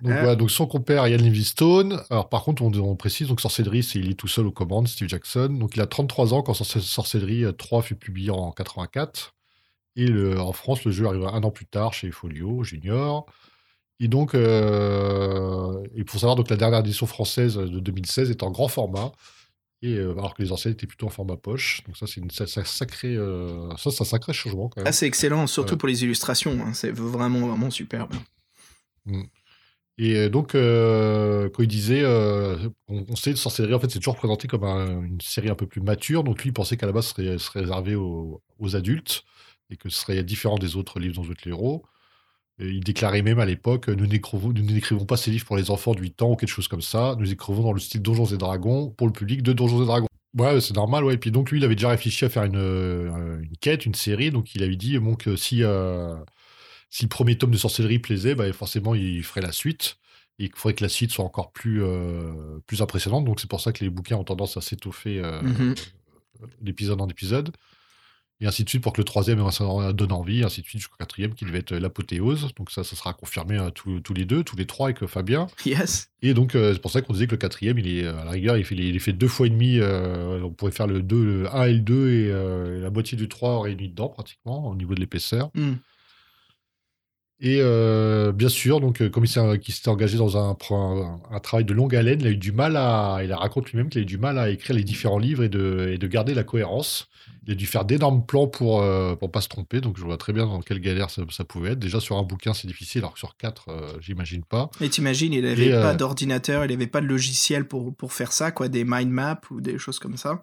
[0.02, 0.20] Donc, Euh.
[0.20, 2.00] voilà, donc son compère, Ian Livingstone.
[2.10, 4.88] Alors, par contre, on, on précise, donc Sorcellerie, c'est il est tout seul aux commandes,
[4.88, 5.48] Steve Jackson.
[5.48, 9.34] Donc, il a 33 ans quand Sorce- Sorcellerie euh, 3 fut publié en 84.
[9.96, 13.26] Et le- en France, le jeu arrivera un an plus tard chez Folio, Junior.
[14.00, 18.50] Et donc, euh, il faut savoir donc la dernière édition française de 2016 est en
[18.50, 19.12] grand format.
[19.84, 21.82] Et euh, alors que les anciennes étaient plutôt en format poche.
[21.86, 24.86] Donc ça, c'est ça, sacré, euh, ça, un sacré changement quand même.
[24.86, 26.56] Ah, c'est excellent, surtout pour les illustrations.
[26.64, 28.14] hein, C'est vraiment, vraiment superbe.
[29.98, 33.98] Et euh, donc, euh, quand il disait, euh, on, on sait, sorcellerie, en fait, c'est
[33.98, 36.24] toujours présenté comme un- une série un peu plus mature.
[36.24, 38.42] Donc lui, il pensait qu'à la base, ce serait, réservé aux,
[38.74, 39.24] adultes
[39.70, 41.84] et que ce serait différent des autres livres dont vous êtes héros.
[42.58, 46.22] Il déclarait même à l'époque, nous n'écrivons, pas ces livres pour les enfants de 8
[46.22, 47.16] ans ou quelque chose comme ça.
[47.18, 50.06] Nous écrivons dans le style Donjons et Dragons pour le public de Donjons et Dragons.
[50.38, 51.14] Ouais, c'est normal, ouais.
[51.14, 54.30] Et puis donc lui, il avait déjà réfléchi à faire une, euh, quête, une série.
[54.30, 55.62] Donc il avait dit bon, que si,
[56.94, 59.96] si le premier tome de sorcellerie plaisait, bah, forcément il ferait la suite.
[60.38, 63.24] Et qu'il faudrait que la suite soit encore plus, euh, plus impressionnante.
[63.24, 65.74] Donc c'est pour ça que les bouquins ont tendance à s'étoffer euh, Mhm.
[66.60, 67.50] d'épisode en épisode.
[68.40, 69.38] Et ainsi de suite pour que le troisième
[69.94, 72.52] donne envie, et ainsi de suite jusqu'au quatrième qui devait être l'apothéose.
[72.56, 75.46] Donc ça, ça sera confirmé à tous, tous les deux, tous les trois avec Fabien.
[75.64, 76.10] Yes.
[76.22, 78.30] Et donc euh, c'est pour ça qu'on disait que le quatrième, il est à la
[78.32, 79.80] rigueur, il fait, il est fait deux fois et demi.
[79.80, 83.62] on pourrait faire le 2, le 1 et le 2 et la moitié du 3
[83.62, 85.50] réunis dedans pratiquement au niveau de l'épaisseur.
[85.54, 85.74] Hmm.
[87.44, 91.64] Et euh, bien sûr, donc, euh, comme il s'était engagé dans un, un, un travail
[91.64, 93.18] de longue haleine, il a eu du mal à.
[93.24, 95.90] Il raconte lui-même qu'il a eu du mal à écrire les différents livres et de,
[95.92, 97.08] et de garder la cohérence.
[97.44, 99.80] Il a dû faire d'énormes plans pour euh, pour pas se tromper.
[99.80, 101.80] Donc, je vois très bien dans quelle galère ça, ça pouvait être.
[101.80, 104.70] Déjà, sur un bouquin, c'est difficile, alors que sur quatre, euh, j'imagine pas.
[104.80, 108.32] Et t'imagines, il n'avait euh, pas d'ordinateur, il n'avait pas de logiciel pour, pour faire
[108.32, 110.40] ça, quoi, des mind maps ou des choses comme ça.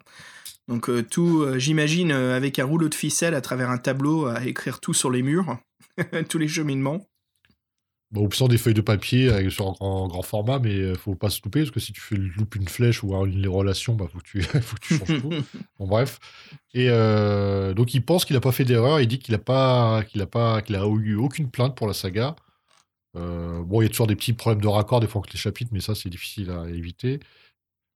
[0.68, 4.26] Donc euh, tout, euh, j'imagine, euh, avec un rouleau de ficelle à travers un tableau,
[4.26, 5.58] à écrire tout sur les murs,
[6.28, 7.06] tous les cheminements.
[8.12, 11.14] Bon, ou sans des feuilles de papier avec, sur, en grand format, mais euh, faut
[11.14, 13.94] pas se louper, parce que si tu fais, loupes une flèche ou une, les relations,
[13.94, 15.30] bah, faut, que tu, faut que tu changes tout.
[15.78, 16.18] Bon, bref.
[16.74, 19.00] Et euh, donc, il pense qu'il n'a pas fait d'erreur.
[19.00, 21.94] Il dit qu'il n'a pas, qu'il a pas, qu'il a eu aucune plainte pour la
[21.94, 22.34] saga.
[23.16, 25.38] Euh, bon, il y a toujours des petits problèmes de raccord des fois entre les
[25.38, 27.20] chapitres, mais ça, c'est difficile à éviter.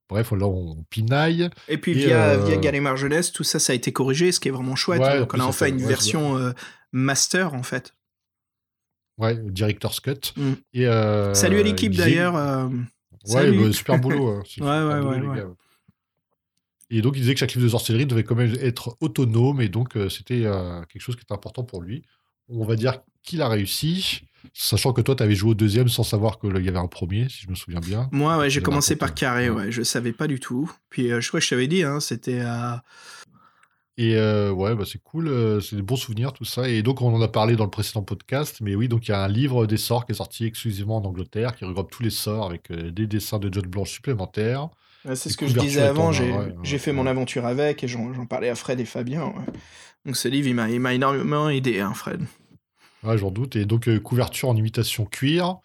[0.07, 1.49] Bref, là, on pinaille.
[1.67, 4.39] Et puis Et, via, euh, via Gallimard Jeunesse, tout ça, ça a été corrigé, ce
[4.39, 5.01] qui est vraiment chouette.
[5.01, 6.51] Ouais, Donc en on a enfin ça- une ouais, version euh,
[6.91, 7.94] master, en fait.
[9.17, 10.33] Ouais, Director's Cut.
[10.35, 10.51] Mm.
[10.73, 12.35] Et, euh, Salut à l'équipe d'ailleurs.
[12.35, 12.67] euh,
[13.29, 14.41] Ouais, bah, super boulot.
[14.47, 15.37] C'est Ouais, super ouais, boulot, ouais, les ouais.
[15.37, 15.47] gars.
[16.91, 19.69] Et donc, il disait que chaque livre de sorcellerie devait quand même être autonome, et
[19.69, 20.41] donc euh, c'était
[20.87, 22.03] quelque chose qui était important pour lui.
[22.47, 24.21] On va dire qu'il a réussi,
[24.53, 27.27] sachant que toi, tu avais joué au deuxième sans savoir qu'il y avait un premier,
[27.27, 28.07] si je me souviens bien.
[28.11, 29.65] Moi, ouais, j'ai commencé par carré, ouais.
[29.65, 30.71] ouais, je savais pas du tout.
[30.91, 32.83] Puis je crois que je t'avais dit, hein, c'était à.
[33.97, 36.67] Et euh, ouais, bah, c'est cool, euh, c'est des bons souvenirs, tout ça.
[36.67, 39.13] Et donc, on en a parlé dans le précédent podcast, mais oui, donc il y
[39.13, 42.09] a un livre des sorts qui est sorti exclusivement en Angleterre, qui regroupe tous les
[42.09, 44.67] sorts avec euh, des dessins de John Blanche supplémentaires.
[45.13, 47.87] C'est ce que je disais avant, j'ai ouais, j'ai ouais, fait mon aventure avec et
[47.87, 49.25] j'en parlais à Fred et Fabien.
[49.25, 49.53] ouais.
[50.03, 52.21] Donc ce livre, il m'a énormément aidé, hein, Fred.
[53.03, 53.55] Ouais, j'en doute.
[53.55, 55.59] Et donc, couverture en imitation cuir.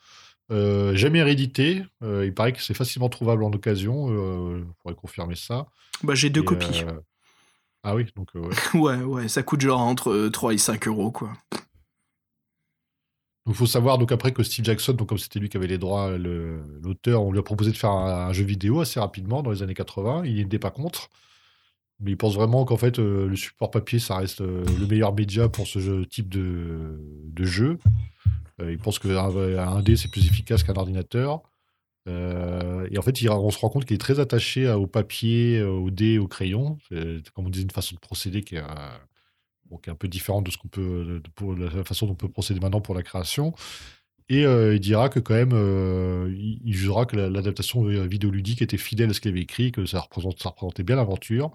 [0.50, 1.82] Euh, jamais réédité.
[2.02, 4.08] Euh, il paraît que c'est facilement trouvable en occasion.
[4.10, 5.66] Euh, faudrait confirmer ça.
[6.02, 6.84] Bah, j'ai deux Et, copies.
[7.84, 8.54] Euh, Ah oui, donc euh, ouais.
[8.80, 11.32] Ouais, ouais, ça coûte genre entre euh, 3 et 5 euros, quoi.
[13.46, 15.78] Donc, faut savoir donc après que Steve Jackson, donc comme c'était lui qui avait les
[15.78, 19.42] droits, le- l'auteur, on lui a proposé de faire un, un jeu vidéo assez rapidement
[19.42, 20.22] dans les années 80.
[20.26, 21.08] Il n'était pas contre,
[22.00, 25.14] mais il pense vraiment qu'en fait euh, le support papier ça reste euh, le meilleur
[25.14, 27.78] média pour ce jeu- type de, de jeu.
[28.60, 31.40] Euh, il pense qu'un un dé c'est plus efficace qu'un ordinateur.
[32.08, 34.86] Euh, et en fait, il- on se rend compte qu'il est très attaché à- au
[34.86, 36.78] papier, euh, au dé, au crayon.
[36.88, 38.64] C'est, comme on disait, une façon de procéder qui est, euh,
[39.70, 42.12] bon, qui est un peu différente de ce qu'on peut, de- pour la façon dont
[42.12, 43.54] on peut procéder maintenant pour la création.
[44.28, 48.06] Et euh, il dira que quand même, euh, il, il jugera que la- l'adaptation euh,
[48.06, 51.50] vidéoludique était fidèle à ce qu'il avait écrit, que ça, représente, ça représentait bien l'aventure.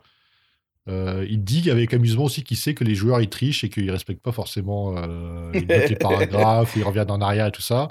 [0.87, 3.89] Euh, il dit avec amusement aussi qu'il sait que les joueurs ils trichent et qu'ils
[3.89, 7.87] respectent pas forcément euh, notent les paragraphes ils reviennent en arrière et tout ça.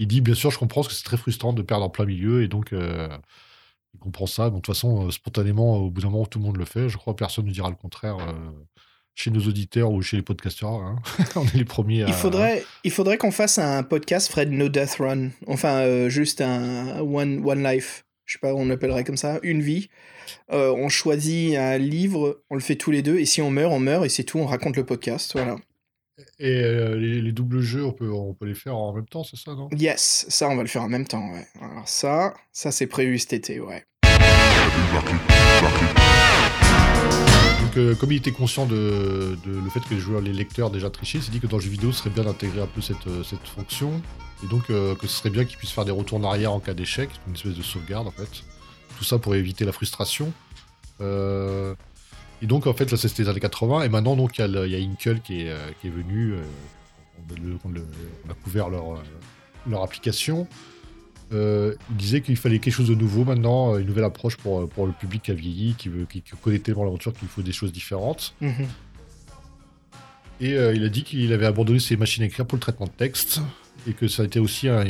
[0.00, 2.06] Il dit bien sûr je comprends parce que c'est très frustrant de perdre en plein
[2.06, 3.06] milieu et donc euh,
[3.94, 4.44] il comprend ça.
[4.44, 6.88] Donc, de toute façon euh, spontanément au bout d'un moment tout le monde le fait.
[6.88, 8.32] Je crois que personne ne dira le contraire euh,
[9.14, 10.72] chez nos auditeurs ou chez les podcasteurs.
[10.72, 10.96] hein.
[11.36, 12.08] On est les premiers à.
[12.08, 15.28] Il faudrait, il faudrait qu'on fasse un podcast Fred No Death Run.
[15.46, 18.06] Enfin, juste un one, one Life.
[18.24, 19.38] Je sais pas, on l'appellerait comme ça.
[19.42, 19.88] Une vie.
[20.48, 23.80] On choisit un livre, on le fait tous les deux, et si on meurt, on
[23.80, 25.32] meurt, et c'est tout, on raconte le podcast.
[25.34, 25.56] Voilà.
[26.38, 29.24] Et euh, les, les doubles jeux, on peut, on peut les faire en même temps,
[29.24, 29.68] c'est ça, non?
[29.72, 31.46] Yes, ça, on va le faire en même temps, ouais.
[31.60, 33.84] Alors ça, ça c'est prévu cet été, ouais.
[37.60, 40.70] Donc, euh, comme il était conscient de, de le fait que les joueurs, les lecteurs
[40.70, 42.66] déjà trichaient, il s'est dit que dans le jeu vidéo, ce serait bien d'intégrer un
[42.66, 44.02] peu cette, euh, cette fonction.
[44.42, 46.60] Et donc, euh, que ce serait bien qu'ils puissent faire des retours en arrière en
[46.60, 48.28] cas d'échec, une espèce de sauvegarde en fait.
[48.98, 50.32] Tout ça pour éviter la frustration.
[51.00, 51.74] Euh,
[52.42, 53.82] et donc, en fait, là, c'était les années 80.
[53.82, 56.32] Et maintenant, donc, il y a, y Inkle qui est, euh, qui est venu.
[56.32, 56.42] euh,
[57.28, 57.86] on, a le- on le-
[58.26, 58.98] on a couvert leur, euh,
[59.68, 60.46] leur application.
[61.32, 64.92] il disait qu'il fallait quelque chose de nouveau maintenant, une nouvelle approche pour, pour le
[64.92, 68.34] public qui a vieilli, qui, veut, qui, connaît tellement l'aventure qu'il faut des choses différentes.
[68.40, 68.66] Mhm.
[70.40, 72.90] Et il a dit qu'il avait abandonné ses machines à écrire pour le traitement de
[72.92, 73.40] texte
[73.86, 74.80] et que ça a été aussi un,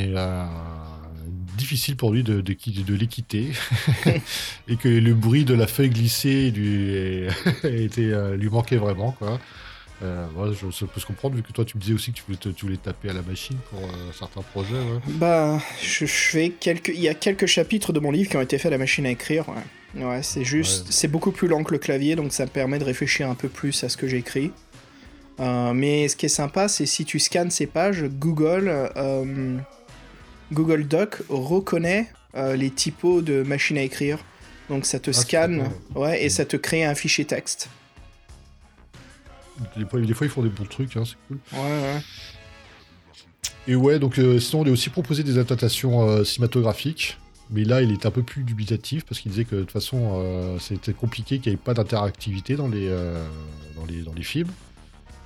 [1.61, 3.53] difficile pour lui de, de, de les quitter
[4.69, 7.27] et que le bruit de la feuille glissée lui,
[7.65, 9.13] était, lui manquait vraiment.
[9.13, 9.39] Quoi.
[10.03, 12.39] Euh, je, peux se comprendre, vu que toi tu me disais aussi que tu voulais,
[12.39, 14.75] tu voulais taper à la machine pour euh, certains projets.
[15.07, 16.89] Bah, je, fais quelques...
[16.89, 19.05] il y a quelques chapitres de mon livre qui ont été faits à la machine
[19.05, 19.45] à écrire.
[19.95, 22.85] Ouais, c'est juste, c'est beaucoup plus lent que le clavier, donc ça me permet de
[22.85, 24.53] réfléchir un peu plus à ce que j'écris.
[25.39, 28.91] Euh, mais ce qui est sympa, c'est si tu scannes ces pages, Google,
[30.53, 34.19] Google Doc reconnaît les typos de machine à écrire.
[34.69, 37.69] Donc ça te ah, scanne, ouais, et ça te crée un fichier texte.
[39.77, 41.39] Des fois, des fois, ils font des bons trucs, hein, c'est cool.
[41.53, 42.01] Ouais, ouais.
[43.67, 47.19] Et ouais, donc euh, sinon, on a aussi proposé des adaptations euh, cinématographiques.
[47.51, 50.21] Mais là, il est un peu plus dubitatif parce qu'il disait que de toute façon,
[50.23, 52.89] euh, c'était compliqué, qu'il n'y avait pas d'interactivité dans, les
[53.75, 54.51] dans, les, dans les films.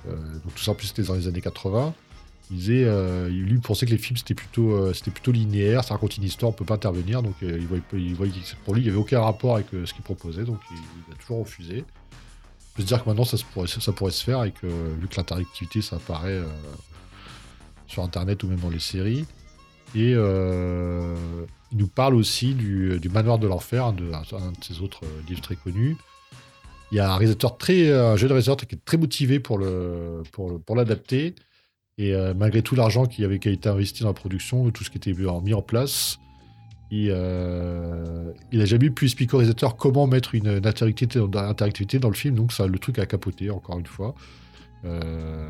[0.05, 1.93] donc tout ça, en plus, c'était dans les années 80.
[2.51, 2.85] Il disait,
[3.29, 6.53] lui pensait que les films c'était plutôt, c'était plutôt linéaire, ça raconte une histoire, on
[6.53, 9.55] peut pas intervenir, donc il voyait, il voyait, pour lui il n'y avait aucun rapport
[9.55, 11.83] avec ce qu'il proposait, donc il, a toujours refusé
[12.75, 15.95] peut se dire que maintenant ça, pourrait, se faire et que vu que l'interactivité ça
[15.95, 16.45] apparaît euh,
[17.87, 19.25] sur internet ou même dans les séries.
[19.95, 21.15] Et euh,
[21.71, 24.11] il nous parle aussi du, Manoir de l'Enfer, un, de,
[24.61, 25.95] ses autres euh, livres très connus.
[26.91, 31.33] Il y a un réalisateur très, un jeune réalisateur qui est très motivé pour l'adapter.
[31.97, 34.97] Et malgré tout l'argent qui avait a été investi dans la production, tout ce qui
[34.97, 36.19] était mis en place,
[36.91, 41.19] il, euh, il a jamais pu expliquer au réalisateur comment mettre une, interactivité,
[41.99, 44.13] dans le film, donc ça, le truc a capoté, encore une fois.
[44.85, 45.49] Euh,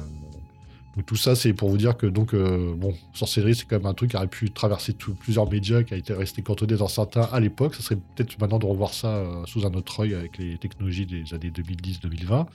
[1.05, 3.93] tout ça, c'est pour vous dire que, donc, euh, bon, Sorcellerie, c'est quand même un
[3.93, 7.41] truc qui aurait pu traverser plusieurs médias, qui a été resté cantonné dans certains à
[7.41, 7.75] l'époque.
[7.75, 11.33] Ça serait peut-être maintenant de revoir ça sous un autre œil avec les technologies des
[11.33, 12.45] années 2010-2020.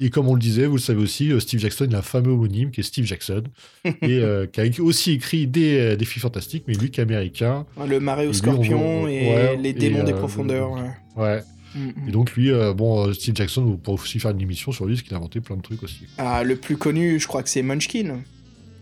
[0.00, 2.02] Et comme on le disait, vous le savez aussi, euh, Steve Jackson, il a un
[2.02, 3.42] fameux homonyme qui est Steve Jackson,
[3.84, 7.02] et euh, qui a aussi écrit des, euh, des films fantastiques, mais lui qui est
[7.02, 7.66] américain.
[7.86, 10.72] Le marais au scorpion et les démons des profondeurs.
[11.16, 11.42] Ouais.
[11.74, 12.08] Mm, mm.
[12.08, 15.02] Et donc lui, bon, Steve Jackson, vous pourrez aussi faire une émission sur lui, parce
[15.02, 16.04] qu'il a inventé plein de trucs aussi.
[16.16, 18.20] Ah, le plus connu, je crois que c'est Munchkin.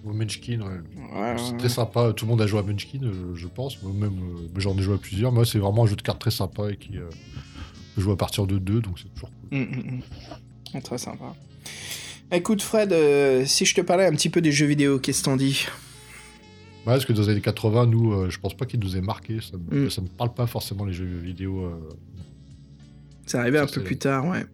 [0.04, 1.36] Munchkin, ouais.
[1.36, 2.12] c'est très sympa.
[2.14, 3.00] Tout le monde a joué à Munchkin,
[3.34, 3.82] je pense.
[3.82, 4.20] Même,
[4.56, 5.32] j'en ai joué à plusieurs.
[5.32, 6.90] Moi, c'est vraiment un jeu de cartes très sympa et qui
[7.94, 9.58] peut jouer à partir de deux, donc c'est toujours cool.
[9.58, 10.00] Mm,
[10.82, 11.34] Très sympa.
[12.32, 15.26] Écoute Fred, euh, si je te parlais un petit peu des jeux vidéo, qu'est-ce que
[15.26, 15.66] t'en dis?
[16.84, 19.00] Ouais, parce que dans les années 80, nous, euh, je pense pas qu'ils nous aient
[19.00, 19.38] marqué.
[19.40, 20.02] Ça, me, mm.
[20.02, 21.66] me parle pas forcément les jeux vidéo.
[21.66, 21.70] Euh,
[23.26, 24.44] c'est arrivé un peu plus tard, ouais.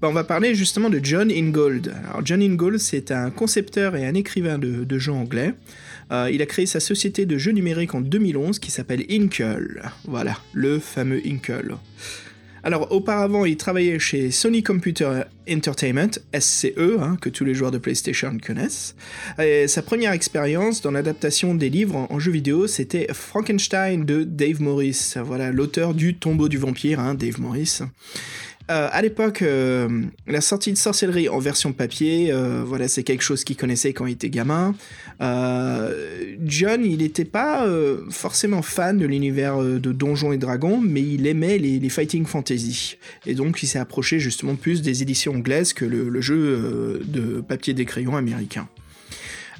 [0.00, 1.94] Bah, on va parler justement de John Ingold.
[2.08, 5.54] Alors John Ingold, c'est un concepteur et un écrivain de, jeux anglais.
[6.10, 9.82] il a créé sa société de jeux numériques en 2011 qui s'appelle Inkle.
[10.06, 11.76] Voilà, le fameux Inkle.
[12.66, 17.76] Alors auparavant, il travaillait chez Sony Computer Entertainment, SCE, hein, que tous les joueurs de
[17.76, 18.96] PlayStation connaissent.
[19.38, 24.62] Et sa première expérience dans l'adaptation des livres en, jeu vidéo, c'était Frankenstein de Dave
[24.62, 27.80] Morris, voilà l'auteur du Tombeau du vampire, hein, Dave Morris.
[28.70, 33.22] Euh, à l'époque, euh, la sortie de Sorcellerie en version papier, euh, voilà, c'est quelque
[33.22, 34.74] chose qu'il connaissait quand il était gamin.
[35.20, 37.66] John, il n'était pas
[38.10, 42.96] forcément fan de l'univers de Donjons et Dragons, mais il aimait les, fighting fantasy.
[43.26, 47.74] Et donc, il s'est approché justement plus des éditions anglaises que le, jeu de papier
[47.74, 48.68] des crayons américain.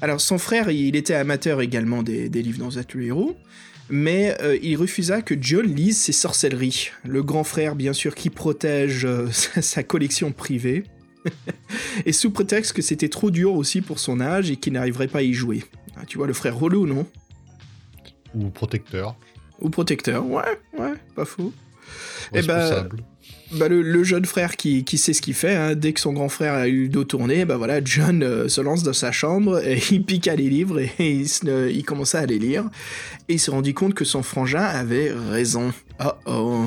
[0.01, 3.37] Alors, son frère, il était amateur également des, livres dans Atelier Héros
[3.89, 6.91] mais euh, il refusa que John lise ses sorcelleries.
[7.03, 10.83] Le grand frère, bien sûr, qui protège euh, sa collection privée.
[12.05, 15.19] et sous prétexte que c'était trop dur aussi pour son âge et qu'il n'arriverait pas
[15.19, 15.63] à y jouer.
[15.97, 17.07] Ah, tu vois, le frère relou, non?
[18.35, 19.15] Ou protecteur.
[19.59, 21.53] Ou protecteur, ouais, ouais, pas fou.
[22.33, 22.87] Et eh ben,
[23.53, 26.53] bah, le, jeune frère qui, sait ce qu'il fait, hein, dès que son grand frère
[26.53, 30.03] a eu dos tourné, bah voilà, John euh, se lance dans sa chambre et il
[30.03, 31.27] piqua les livres et il,
[31.71, 32.65] il commença à les lire.
[33.29, 35.73] Et il s'est rendu compte que son frangin avait raison.
[36.03, 36.65] Oh oh.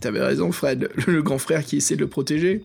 [0.00, 2.64] T'avais raison, Fred, le grand frère qui essaie de le protéger.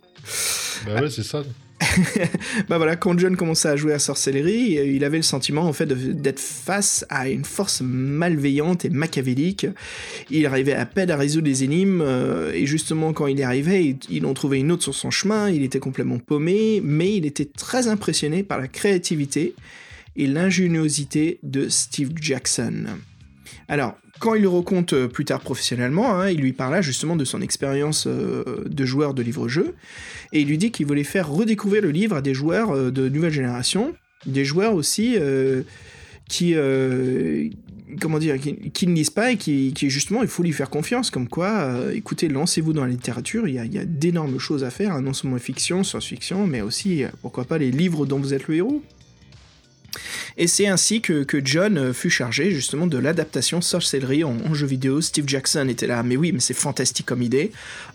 [0.86, 1.44] Bah ouais, c'est ça.
[2.70, 5.74] bah voilà, quand John commençait à jouer à sorcellerie, euh, il avait le sentiment en
[5.74, 9.68] fait d'être face à une force malveillante et machiavélique.
[10.30, 13.96] Il arrivait à peine à résoudre les énigmes euh, et justement quand il y arrivait,
[14.10, 15.50] il, en trouvait une autre sur son chemin.
[15.50, 19.56] Il était complètement paumé, mais il était très impressionné par la créativité
[20.16, 22.86] et l'ingéniosité de Steve Jackson.
[23.68, 27.26] Alors, quand il le raconte euh, plus tard professionnellement, hein, il lui parla justement de
[27.26, 29.74] son expérience euh, de joueur de livre-jeu,
[30.32, 33.10] et il lui dit qu'il voulait faire redécouvrir le livre à des joueurs euh, de
[33.10, 33.94] nouvelle génération,
[34.28, 35.18] des joueurs aussi
[36.30, 36.54] qui,
[38.00, 41.28] comment dire, qui, ne lisent pas et qui, justement, il faut lui faire confiance, comme
[41.28, 45.14] quoi, écoutez, lancez-vous dans la littérature, il y a, d'énormes choses à faire, hein, non
[45.14, 48.84] seulement fiction, science-fiction, mais aussi, pourquoi pas, les livres dont vous êtes le héros.
[50.38, 55.02] Et c'est ainsi que, John euh, fut chargé justement de l'adaptation sorcellerie en, jeu vidéo.
[55.02, 57.52] Steve Jackson était là, mais oui, mais c'est fantastique comme idée.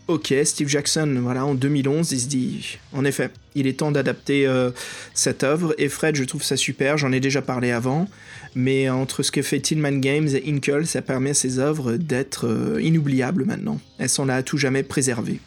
[0.09, 4.47] Ok, Steve Jackson, voilà, en 2011, il se dit, en effet, il est temps d'adapter
[4.47, 4.71] euh,
[5.15, 5.75] cette œuvre.
[5.79, 8.09] Et Fred, je trouve ça super, j'en ai déjà parlé avant.
[8.55, 12.47] Mais entre ce que fait Tillman Games et Inkle, ça permet à ces œuvres d'être
[12.47, 13.81] euh, inoubliables maintenant.
[13.99, 15.41] Elles sont là à tout jamais préservées.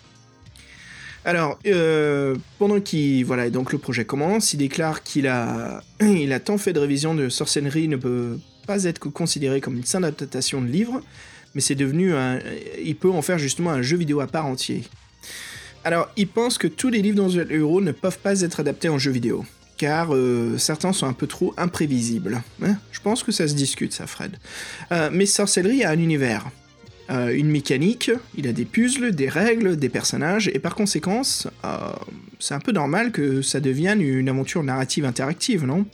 [1.30, 3.24] Alors, euh, pendant qu'il.
[3.24, 7.13] Voilà, donc le projet commence, il déclare qu'il a, il a tant fait de révisions
[7.13, 11.04] de sorcellerie ne peut pas être considéré comme une simple adaptation de livre,
[11.54, 12.39] mais c'est devenu un.
[12.84, 14.86] Il peut en faire justement un jeu vidéo à part entier.
[15.84, 18.89] Alors, il pense que tous les livres dans le héros ne peuvent pas être adaptés
[18.89, 19.46] en jeu vidéo,
[19.78, 22.42] car euh, certains sont un peu trop imprévisibles.
[22.63, 22.76] Hein.
[22.92, 24.36] Je pense que ça se discute, ça, Fred.
[24.92, 26.50] Euh, mais sorcellerie a un univers.
[27.10, 31.22] Euh, une mécanique, il a des puzzles, des règles, des personnages, et par conséquent,
[31.65, 31.78] euh,
[32.39, 35.86] c'est un peu normal que ça devienne une aventure narrative interactive, non?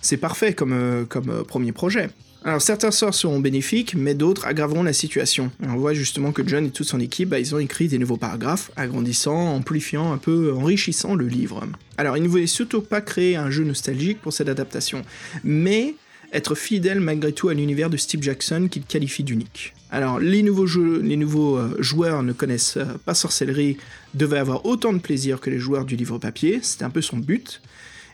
[0.00, 2.10] C'est parfait comme, euh, comme premier projet.
[2.42, 5.50] Alors certains sorts seront bénéfiques, mais d'autres aggraveront la situation.
[5.62, 8.16] on voit justement que John et toute son équipe, bah, ils ont écrit des nouveaux
[8.16, 11.66] paragraphes, agrandissant, amplifiant, un peu enrichissant le livre.
[11.98, 15.02] Alors il ne voulait surtout pas créer un jeu nostalgique pour cette adaptation,
[15.44, 15.96] mais
[16.32, 19.74] être fidèle malgré tout à l'univers de Steve Jackson qu'il qualifie d'unique.
[19.90, 23.76] Alors, les nouveaux, euh, joueurs ne connaissent euh, pas sorcellerie,
[24.14, 27.18] devaient avoir autant de plaisir que les joueurs du livre papier, c'était un peu son
[27.18, 27.60] but.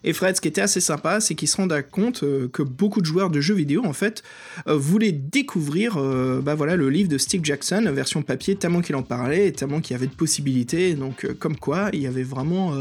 [0.03, 3.03] Et Fred, ce qui était assez sympa, c'est qu'il se rendait compte euh, que beaucoup
[3.03, 4.23] de joueurs de jeux vidéo, en fait,
[4.67, 5.99] voulaient découvrir
[6.43, 9.95] bah voilà, le livre de Steve Jackson, version papier, tellement qu'il en parlait, tellement qu'il
[9.95, 10.95] y avait de possibilités.
[10.95, 12.75] Donc, comme quoi, il y avait vraiment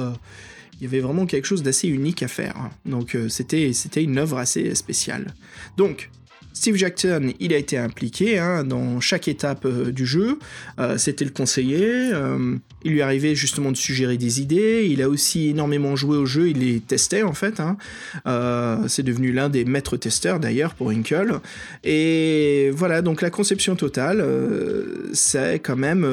[0.80, 2.70] il y avait vraiment quelque chose d'assez unique à faire.
[2.86, 5.34] Donc c'était c'était une œuvre assez spéciale.
[5.78, 6.10] Donc
[6.56, 10.40] Steve Jackson, il a été impliqué hein, dans chaque étape euh, du jeu.
[10.80, 12.14] Euh, c'était le conseiller.
[12.14, 14.88] Euh, il lui arrivait justement de suggérer des idées.
[14.90, 16.48] Il a aussi énormément joué au jeu.
[16.48, 17.60] Il les testait en fait.
[17.60, 17.76] Hein.
[18.88, 21.42] c'est devenu l'un des maîtres testeurs d'ailleurs pour Inkle.
[21.84, 24.26] Et voilà, donc la conception totale,
[25.14, 26.08] c'est quand même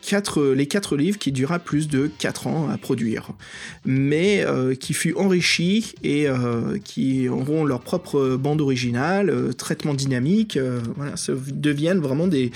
[0.00, 3.32] quatre, les quatre livres qui durera plus de 4 ans à produire.
[3.84, 4.46] Mais
[4.78, 6.26] qui fut enrichi et
[6.84, 12.52] qui auront leur propre bande originale, très dynamique, euh, voilà, ça deviennent vraiment des,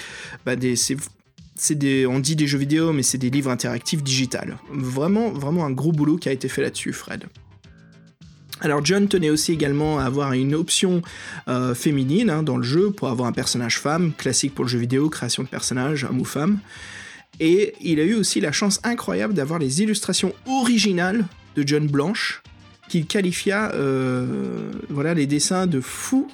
[0.46, 0.76] bah des
[2.06, 4.58] on dit des jeux vidéo, mais c'est des livres interactifs digital.
[4.70, 7.24] Vraiment, vraiment un gros boulot qui a été fait là-dessus, Fred.
[8.60, 11.02] Alors John tenait aussi également à avoir une option
[11.48, 14.78] euh, féminine hein, dans le jeu pour avoir un personnage femme, classique pour le jeu
[14.78, 16.58] vidéo, création de personnage, homme ou femme.
[17.40, 22.42] Et il a eu aussi la chance incroyable d'avoir les illustrations originales de John Blanche,
[22.88, 26.28] qu'il qualifia euh, voilà, les dessins de fou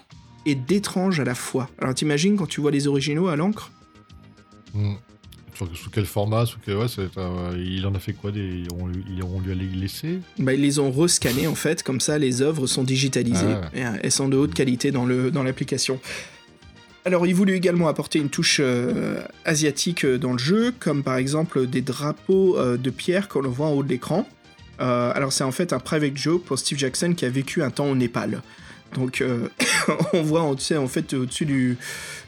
[0.47, 1.69] et d'étrange à la fois.
[1.79, 3.71] Alors t'imagines quand tu vois les originaux à l'encre?
[4.73, 4.95] Hmm.
[5.75, 6.77] Sous quel format sous quel...
[6.77, 6.87] Ouais,
[7.57, 8.65] Il en a fait quoi des...
[8.75, 8.91] on,
[9.25, 12.67] on lui a laissé bah, Ils les ont rescannés en fait, comme ça les œuvres
[12.67, 13.55] sont digitalisées.
[13.63, 13.71] Ah.
[13.73, 15.95] Et, euh, elles sont de haute qualité dans l'application.
[15.95, 16.01] Dans
[17.07, 21.17] alors il voulut également apporter une touche euh, asiatique euh, dans le jeu, comme par
[21.17, 24.27] exemple des drapeaux de pierre qu'on voit en haut de l'écran.
[24.79, 27.87] alors c'est en fait un private joke pour Steve Jackson qui a vécu un temps
[27.87, 28.43] au Népal.
[28.93, 29.49] Donc euh,
[30.13, 31.79] on voit en fait au-dessus du,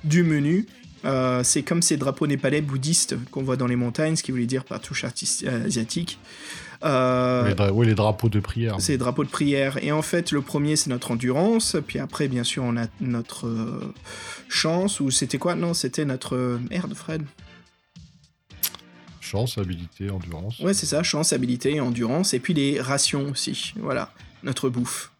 [0.05, 0.67] du menu,
[1.05, 4.47] euh, c'est comme ces drapeaux népalais bouddhistes qu'on voit dans les montagnes, ce qui voulait
[4.47, 6.19] dire par touche artistique euh, asiatique.
[6.83, 8.77] oui, les drapeaux de prière.
[8.79, 9.83] C'est les drapeaux de prière.
[9.83, 11.77] Et en fait, le premier, c'est notre endurance.
[11.87, 13.49] Puis après, bien sûr, on a notre
[14.49, 15.01] chance.
[15.01, 15.55] Ou c'était quoi?
[15.55, 16.59] Non, c'était notre.
[16.71, 17.23] Merde, Fred.
[19.21, 20.61] Chance, habilité, endurance.
[20.61, 22.33] Ouais, c'est ça, chance, habilité, endurance.
[22.33, 23.75] Et puis les rations aussi.
[23.77, 24.13] Voilà,
[24.45, 25.11] notre bouffe.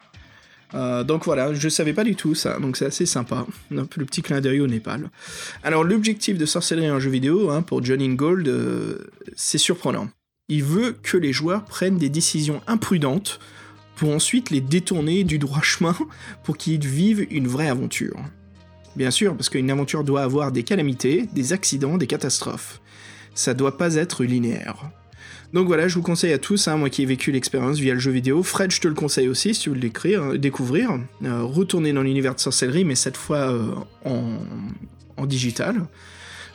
[0.75, 3.47] Euh, donc voilà, je savais pas du tout ça, donc c'est assez sympa.
[3.71, 5.11] Le petit clin d'œil au Népal.
[5.63, 8.99] Alors l'objectif de sorcellerie en jeu vidéo, hein, pour John Ingold, euh,
[9.37, 10.09] c'est surprenant.
[10.49, 13.41] Il veut que les joueurs prennent des décisions imprudentes
[13.97, 15.97] pour ensuite les détourner du droit chemin
[16.45, 18.17] pour qu'ils vivent une vraie aventure.
[18.95, 22.81] Bien sûr, parce qu'une aventure doit avoir des calamités, des accidents, des catastrophes.
[23.35, 24.91] Ça doit pas être linéaire.
[25.53, 28.01] Donc voilà, je vous conseille à tous, hein, moi qui ai vécu l'expérience via le
[28.01, 28.43] jeu vidéo.
[28.43, 30.99] Fred, je te le conseille aussi si tu veux l'écrire, euh, découvrir.
[31.25, 33.75] Euh, retourner dans l'univers de sorcellerie, mais cette fois euh,
[34.05, 35.77] en, digital.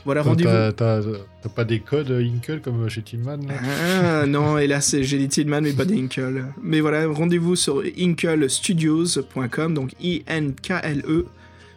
[0.06, 0.50] Voilà, rendez-vous.
[0.76, 5.74] T'as pas des codes Inkle comme chez Tillman Ah non, hélas, j'ai dit Tillman, mais
[5.74, 6.46] pas d'Inkle.
[6.62, 11.26] Mais voilà, rendez-vous sur inklestudios.com, donc I-N-K-L-E,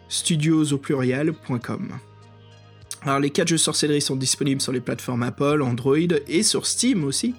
[0.09, 1.89] studios au pluriel.com.
[3.05, 5.97] Alors les 4 jeux sorcellerie sont disponibles sur les plateformes Apple, Android
[6.29, 7.35] et sur Steam aussi.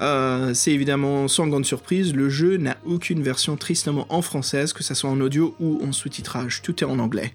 [0.00, 4.82] Euh, c'est évidemment sans grande surprise, le jeu n'a aucune version tristement en française, que
[4.82, 6.62] ce soit en audio ou en sous-titrage.
[6.62, 7.32] Tout est en anglais.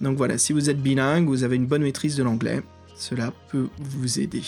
[0.00, 2.62] Donc voilà, si vous êtes bilingue, vous avez une bonne maîtrise de l'anglais,
[2.96, 4.42] cela peut vous aider.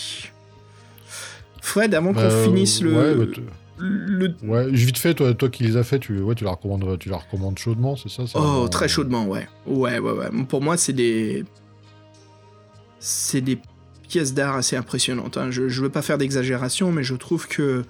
[1.60, 3.32] Fred, avant qu'on Bah, finisse le, ouais, bah,
[3.78, 6.98] le- Ouais, vite fait, toi, toi qui les as fait, tu, ouais, tu la recommandes,
[6.98, 9.46] tu la recommandes chaudement, c'est ça Oh, vraiment- très chaudement, ouais.
[9.66, 10.28] Ouais, ouais, ouais.
[10.48, 11.44] Pour moi, c'est des.
[13.00, 13.58] C'est des
[14.08, 15.36] pièces d'art assez impressionnantes.
[15.36, 15.50] hein.
[15.50, 17.84] Je, je veux pas faire d'exagération, mais je trouve que.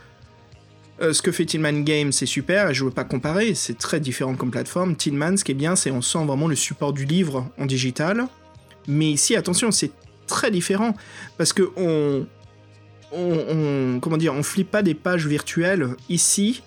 [1.00, 4.00] euh, ce que fait Tinman Game, c'est super, et je veux pas comparer, c'est très
[4.00, 4.96] différent comme plateforme.
[4.96, 8.26] Tinman, ce qui est bien, c'est on sent vraiment le support du livre en digital.
[8.86, 9.92] Mais ici, attention, c'est
[10.26, 10.94] très différent,
[11.36, 12.26] parce que on.
[13.10, 15.88] On, on- on flippe pas des pages virtuelles.
[16.10, 16.62] Ici,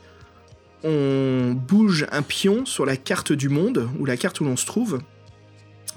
[0.83, 4.65] on bouge un pion sur la carte du monde, ou la carte où l'on se
[4.65, 4.99] trouve.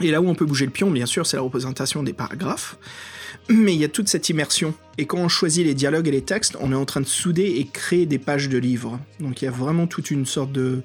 [0.00, 2.76] Et là où on peut bouger le pion, bien sûr, c'est la représentation des paragraphes.
[3.48, 4.74] Mais il y a toute cette immersion.
[4.98, 7.56] Et quand on choisit les dialogues et les textes, on est en train de souder
[7.58, 8.98] et créer des pages de livres.
[9.20, 10.82] Donc il y a vraiment toute une sorte de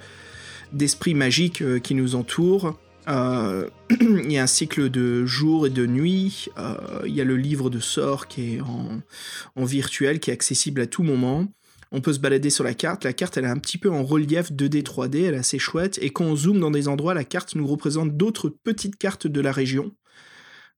[0.71, 2.77] d'esprit magique euh, qui nous entoure.
[3.07, 3.67] Euh,
[4.01, 6.47] il y a un cycle de jour et de nuit.
[6.59, 10.81] Euh, il y a le livre de sorts qui est en virtuel, qui est accessible
[10.81, 11.47] à tout moment.
[11.91, 13.03] On peut se balader sur la carte.
[13.03, 15.23] La carte, elle est un petit peu en relief 2D, 3D.
[15.23, 15.97] Elle est assez chouette.
[16.01, 19.41] Et quand on zoome dans des endroits, la carte nous représente d'autres petites cartes de
[19.41, 19.91] la région.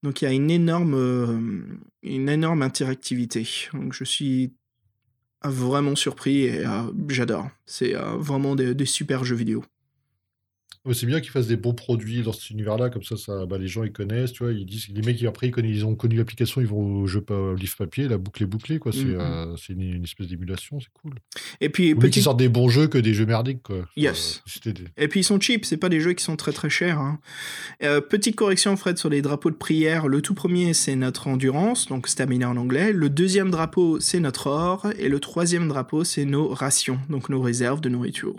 [0.03, 3.47] Donc il y a une énorme, euh, interactivité.
[3.73, 4.53] Donc je suis
[5.43, 7.49] vraiment surpris et euh, j'adore.
[7.65, 9.63] C'est euh, vraiment des, des super jeux vidéo.
[10.93, 13.67] C'est bien qu'ils fassent des bons produits dans cet univers-là, comme ça, ça bah, les
[13.67, 16.15] gens ils connaissent, tu vois, ils disent, les mecs après ils, connaissent, ils ont connu
[16.15, 18.91] l'application, ils vont au jeu au livre papier, la boucle est bouclée, quoi.
[18.91, 19.17] C'est Mhm.
[19.19, 21.13] euh, c'est une, une espèce d'émulation, c'est cool.
[21.61, 23.87] Et puis petit sortent des bons jeux que des jeux merdiques, quoi.
[23.95, 24.41] Yes.
[24.65, 26.97] des- Et puis ils sont cheap, c'est pas des jeux qui sont très très chers.
[26.99, 27.19] hein.
[27.83, 30.07] Euh, petite correction, Fred, sur les drapeaux de prière.
[30.07, 32.91] Le tout premier, c'est notre endurance, donc stamina en anglais.
[32.91, 34.87] Le deuxième drapeau, c'est notre or.
[34.97, 38.35] Et le troisième drapeau, c'est nos rations, donc nos réserves de nourriture.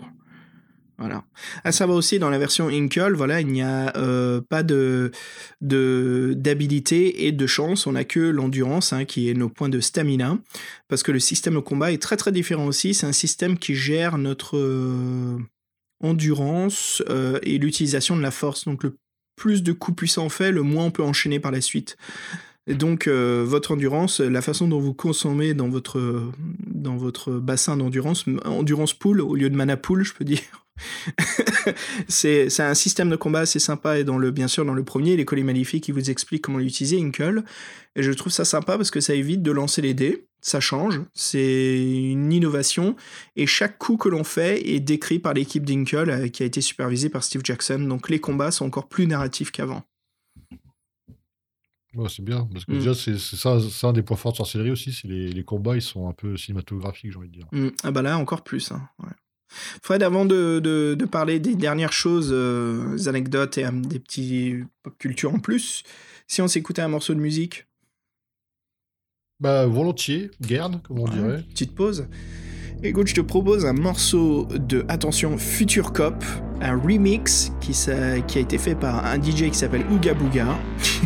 [0.99, 1.23] Voilà.
[1.63, 5.11] À savoir aussi, dans la version Inkle, voilà, il n'y a euh, pas de
[5.61, 7.87] de- d'habilité et de chance.
[7.87, 10.37] On n'a que l'endurance, hein, qui est nos points de stamina.
[10.87, 12.93] Parce que le système de combat est très très différent aussi.
[12.93, 15.37] C'est un système qui gère notre euh,
[16.01, 18.65] endurance euh, et l'utilisation de la force.
[18.65, 18.95] Donc le
[19.35, 21.97] plus de coups puissants on fait, le moins on peut enchaîner par la suite.
[22.67, 26.31] Et donc votre endurance, la façon dont vous consommez dans votre,
[26.65, 30.62] dans votre bassin d'endurance, endurance pool au lieu de mana pool, je peux dire.
[32.07, 34.83] c'est c'est un système de combat assez sympa et dans le bien sûr dans le
[34.83, 37.43] premier les colis maléfiques qui vous explique comment l'utiliser Inkle
[37.95, 40.99] et je trouve ça sympa parce que ça évite de lancer les dés ça change
[41.13, 41.79] c'est
[42.11, 42.95] une innovation
[43.35, 46.59] et chaque coup que l'on fait est décrit par l'équipe d'Inkle euh, qui a été
[46.59, 47.79] supervisée par Steve Jackson.
[47.79, 49.83] Donc les combats sont encore plus narratifs qu'avant.
[51.95, 52.77] Ouais, c'est bien, parce que Mm.
[52.79, 55.43] déjà, c'est c'est ça, c'est un des points forts de sorcellerie aussi, c'est les, les
[55.43, 57.47] combats, ils sont un peu cinématographiques, j'ai envie de dire.
[57.51, 57.69] Mm.
[57.83, 58.71] Ah bah là encore plus.
[58.71, 59.11] hein, ouais.
[59.81, 63.99] Fred, avant de, de- de parler des dernières choses, euh, des anecdotes et euh, des
[63.99, 65.83] petits pop culture en plus,
[66.27, 67.65] si on s'écoutait un morceau de musique,
[69.39, 71.43] Bah, volontiers, Guerne, comme on Ouais, dirait.
[71.49, 72.07] petite pause.
[72.85, 76.23] Écoute, je te propose un morceau de, attention, Future Cop,
[76.61, 80.57] un remix qui, s'a- qui a été fait par un DJ qui s'appelle Ooga Booga,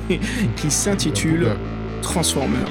[0.55, 1.55] qui s'intitule.
[2.01, 2.65] Transformers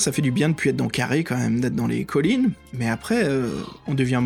[0.00, 2.04] dire, ça fait du bien de plus être dans Carré quand même, d'être dans les
[2.04, 2.52] collines.
[2.72, 3.48] Mais après, euh,
[3.86, 4.22] on devient.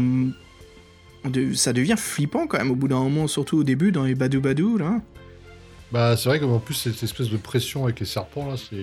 [1.24, 4.04] on de- Ça devient flippant quand même au bout d'un moment, surtout au début, dans
[4.04, 5.00] les badou badou là.
[5.92, 8.76] Bah, c'est vrai qu'en plus, cette espèce de pression avec les serpents, là, c'est...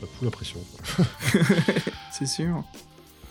[0.00, 0.60] ça fout la pression.
[2.12, 2.62] C'est sûr.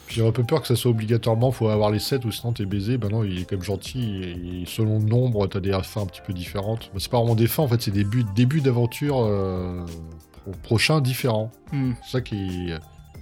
[0.06, 2.52] Puis j'ai un peu peur que ça soit obligatoirement, faut avoir les 7 ou sinon
[2.52, 2.96] t'es baisé.
[2.96, 4.22] Bah non, il est quand même gentil.
[4.22, 6.90] Et selon le nombre, t'as des fins un petit peu différentes.
[6.92, 9.84] Bah, c'est pas vraiment des fins, en fait, c'est des buts, débuts d'aventure euh,
[10.46, 11.50] pro- prochains différents.
[11.72, 11.92] Hmm.
[12.04, 12.70] C'est ça qui.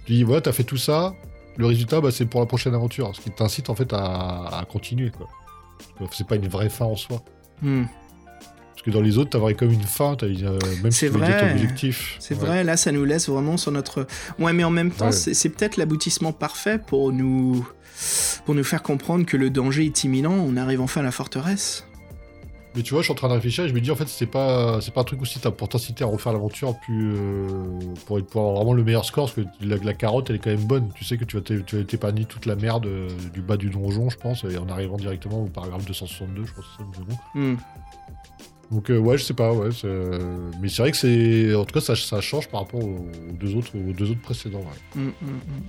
[0.06, 1.14] Tu dis, voilà, t'as fait tout ça.
[1.56, 3.10] Le résultat, bah, c'est pour la prochaine aventure.
[3.14, 5.10] Ce qui t'incite en fait à, à continuer.
[5.10, 5.28] Quoi.
[6.12, 7.22] C'est pas une vraie fin en soi.
[7.62, 7.84] Hmm.
[8.72, 11.52] Parce que dans les autres, t'avais comme une fin, t'avais, euh, même si ton vrai.
[11.52, 12.16] objectif.
[12.18, 12.46] C'est Ouais.
[12.46, 14.06] vrai, là ça nous laisse vraiment sur notre.
[14.38, 15.12] Ouais, mais en même temps, Ouais.
[15.12, 17.66] c'est peut-être l'aboutissement parfait pour nous.
[18.44, 21.86] pour nous faire comprendre que le danger est imminent, on arrive enfin à la forteresse.
[22.76, 24.08] Mais tu vois, je suis en train de réfléchir et je me dis en fait,
[24.08, 27.14] c'est pas, c'est pas un truc aussi t'as pour t'inciter à refaire l'aventure plus.
[27.14, 30.38] euh, pour, pour avoir vraiment le meilleur score, parce que la, la carotte elle est
[30.40, 30.88] quand même bonne.
[30.94, 31.42] Tu sais que tu vas
[31.84, 35.42] t'épargner toute la merde euh, du bas du donjon, je pense, et en arrivant directement
[35.44, 37.18] au paragraphe 262, je crois que c'est ça.
[37.34, 37.56] Hmm.
[38.72, 39.68] Donc euh, ouais, je sais pas, ouais.
[40.60, 41.54] Mais c'est vrai que c'est.
[41.54, 44.22] En tout cas, ça, ça change par rapport aux, aux deux, autres, aux deux autres
[44.22, 44.58] précédents.
[44.60, 45.00] ouais.
[45.00, 45.62] Mm, mm, mm.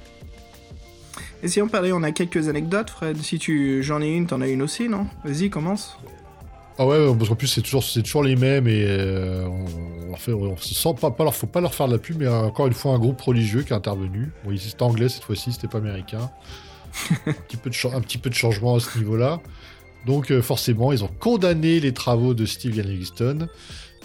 [1.43, 3.17] Et si on parlait, on a quelques anecdotes, Fred.
[3.17, 5.05] Si tu, j'en ai une, t'en as une aussi, non?
[5.23, 5.97] Vas-y, commence.
[6.77, 10.15] Ah ouais, parce qu'en plus c'est toujours, c'est toujours les mêmes et euh, on, on
[10.17, 12.27] fait, on se sent pas, pas leur, faut pas leur faire de la pub, mais
[12.27, 14.31] encore une fois un groupe religieux qui est intervenu.
[14.43, 16.29] Bon, c'était anglais cette fois-ci, c'était pas américain.
[17.25, 19.39] un, petit peu de, cha- un petit peu de changement à ce niveau-là.
[20.05, 23.47] Donc euh, forcément, ils ont condamné les travaux de Steve Ian Livingstone.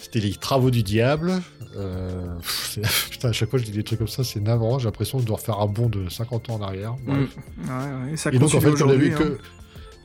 [0.01, 1.43] C'était les travaux du diable.
[1.77, 2.79] Euh, pff,
[3.11, 4.79] putain, à chaque fois je dis des trucs comme ça, c'est navrant.
[4.79, 6.95] J'ai l'impression de devoir faire un bond de 50 ans en arrière.
[7.05, 7.29] Bref.
[7.57, 7.69] Mm.
[7.69, 9.60] Ouais, ouais, ça Et donc, en fait, comme aujourd'hui, d'habitude, hein.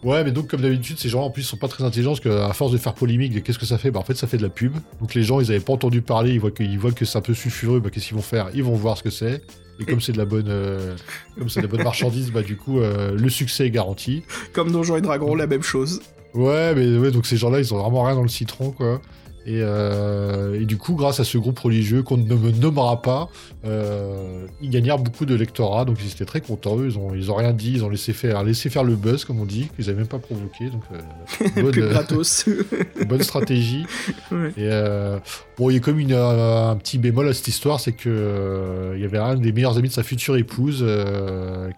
[0.06, 2.53] Ouais, mais donc, comme d'habitude, ces gens en plus sont pas très intelligents parce qu'à
[2.53, 4.49] force de faire polémique, qu'est-ce que ça fait Bah, en fait, ça fait de la
[4.49, 4.74] pub.
[5.01, 7.18] Donc, les gens, ils avaient pas entendu parler, ils voient que, ils voient que c'est
[7.18, 8.49] un peu sulfureux, bah, qu'est-ce qu'ils vont faire?
[8.53, 9.41] Ils vont voir ce que c'est.
[9.80, 10.95] Et comme c'est de la bonne, euh,
[11.39, 14.22] comme c'est de la bonne marchandise, bah, du coup, euh, le succès est garanti.
[14.53, 16.01] Comme Donjons et Dragons, la même chose.
[16.36, 19.01] Ouais, mais ouais, donc ces gens-là, ils ont vraiment rien dans le citron, quoi.
[19.46, 23.30] Et, euh, et, du coup, grâce à ce groupe religieux qu'on ne me nommera pas,
[23.64, 26.84] euh, ils gagnèrent beaucoup de lectorat, donc ils étaient très contents.
[26.84, 29.39] Ils ont, ils ont rien dit, ils ont laissé faire, laissé faire le buzz, comme
[29.39, 30.72] on dit, qu'ils n'avaient même pas provoqué.
[30.72, 32.50] Donc, euh, bonne, gratos.
[33.08, 33.86] bonne stratégie.
[34.32, 34.52] Ouais.
[34.58, 34.70] Et
[35.58, 39.02] bon, il y a comme une, un petit bémol à cette histoire, c'est que il
[39.02, 40.84] y avait un des meilleurs amis de sa future épouse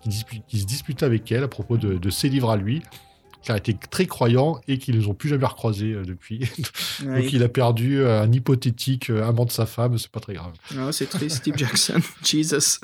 [0.02, 2.84] qui, qui, se disputait avec elle à propos de, de ses livres à lui
[3.42, 6.40] qui a été très croyant et qu'ils ne les ont plus jamais recroisés euh, depuis.
[7.04, 10.34] Donc il a perdu euh, un hypothétique euh, amant de sa femme, c'est pas très
[10.34, 10.54] grave.
[10.78, 12.80] Ah, c'est triste, Steve Jackson, Jesus.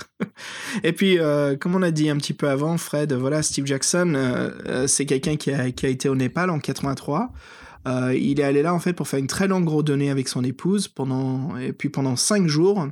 [0.84, 1.18] Et puis,
[1.60, 4.52] comme on a dit un petit peu avant, Fred, voilà, Steve Jackson,
[4.88, 7.32] c'est quelqu'un qui a, qui a, été au Népal en 83.
[8.14, 10.88] il est allé là en fait pour faire une très longue randonnée avec son épouse
[10.88, 12.88] pendant et puis pendant cinq jours.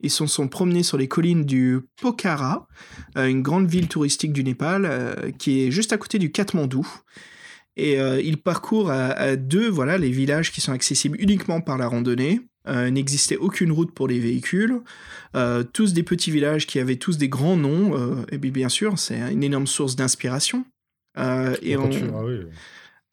[0.00, 2.68] Ils se sont promenés sur les collines du Pokhara,
[3.16, 6.86] euh, une grande ville touristique du Népal, euh, qui est juste à côté du Katmandou.
[7.78, 11.86] Et euh, ils parcourent à, deux voilà, les villages qui sont accessibles uniquement par la
[11.86, 12.40] randonnée.
[12.68, 14.80] Il n'existait aucune route pour les véhicules.
[15.72, 18.24] tous des petits villages qui avaient tous des grands noms.
[18.32, 20.64] et bien, sûr, c'est une énorme source d'inspiration.
[21.16, 21.90] et on...
[22.12, 22.40] Ah oui.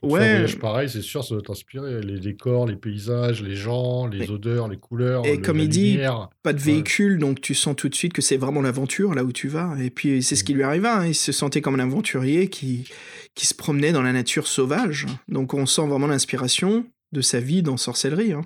[0.03, 0.19] Ouais.
[0.19, 2.01] voyage pareil, c'est sûr, ça doit t'inspirer.
[2.01, 5.25] Les décors, les paysages, les gens, les odeurs, les couleurs.
[5.25, 5.99] Et comme il dit,
[6.43, 9.31] pas de véhicule, donc tu sens tout de suite que c'est vraiment l'aventure là où
[9.31, 9.75] tu vas.
[9.81, 10.99] Et puis c'est ce qui lui arriva.
[10.99, 11.07] Hein.
[11.07, 12.85] Il se sentait comme un aventurier qui,
[13.33, 15.05] qui se promenait dans la nature sauvage.
[15.27, 18.33] Donc on sent vraiment l'inspiration de sa vie dans sorcellerie.
[18.33, 18.45] Hein.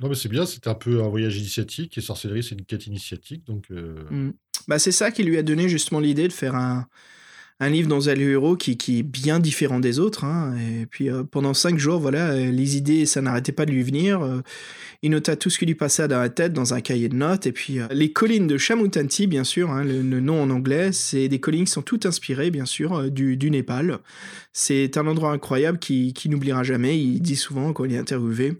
[0.00, 2.86] Non, mais c'est bien, c'était un peu un voyage initiatique et sorcellerie, c'est une quête
[2.86, 3.44] initiatique.
[3.46, 4.32] Donc, euh mmh.
[4.66, 6.86] bah, c'est ça qui lui a donné justement l'idée de faire un,
[7.64, 10.24] un livre dans héros qui, qui, est bien différent des autres.
[10.24, 10.54] Hein.
[10.90, 14.22] Puis euh, pendant cinq jours, voilà, euh, les idées, ça n'arrêtait pas de lui venir.
[14.22, 14.42] Euh,
[15.02, 17.46] il nota tout ce qui lui passait dans la tête dans un cahier de notes.
[17.46, 21.40] Et puis les collines de Chamutanti, bien sûr, hein, le, nom en anglais, c'est des
[21.40, 23.98] collines qui sont toutes inspirées, bien sûr, du, du, Népal.
[24.52, 26.98] C'est un endroit incroyable qui, qui n'oubliera jamais.
[26.98, 28.54] Il dit souvent quand il est interviewé.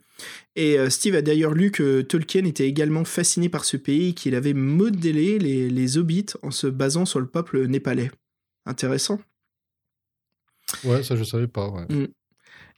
[0.54, 4.54] Et Steve a d'ailleurs lu que Tolkien était également fasciné par ce pays, qu'il avait
[4.54, 8.10] modélé les, les hobbits en se basant sur le peuple népalais
[8.66, 9.20] intéressant.
[10.84, 11.68] Ouais, ça je savais pas.
[11.68, 11.86] Ouais.
[11.88, 12.08] Mm.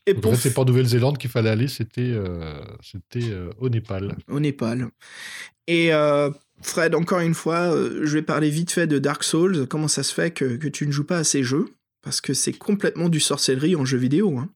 [0.07, 0.30] Et pour...
[0.30, 4.16] En fait, c'est pas en Nouvelle-Zélande qu'il fallait aller, c'était euh, c'était euh, au Népal.
[4.28, 4.89] Au Népal.
[5.66, 6.30] Et euh,
[6.62, 9.66] Fred, encore une fois, je vais parler vite fait de Dark Souls.
[9.66, 11.66] Comment ça se fait que, que tu ne joues pas à ces jeux?
[12.03, 14.39] Parce que c'est complètement du sorcellerie en jeu vidéo.
[14.39, 14.49] Hein.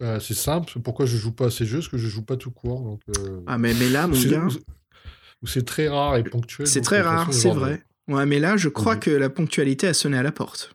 [0.00, 0.80] Bah, c'est simple.
[0.80, 1.78] Pourquoi je joue pas à ces jeux?
[1.78, 2.82] Parce que je joue pas tout court.
[2.82, 3.00] Donc,
[3.46, 4.48] ah, mais, mais là, mon gars.
[5.44, 6.66] C'est très rare et ponctuel.
[6.66, 7.82] C'est très rare, c'est vrai.
[8.08, 10.74] Ouais, mais là, je crois que la ponctualité a sonné à la porte.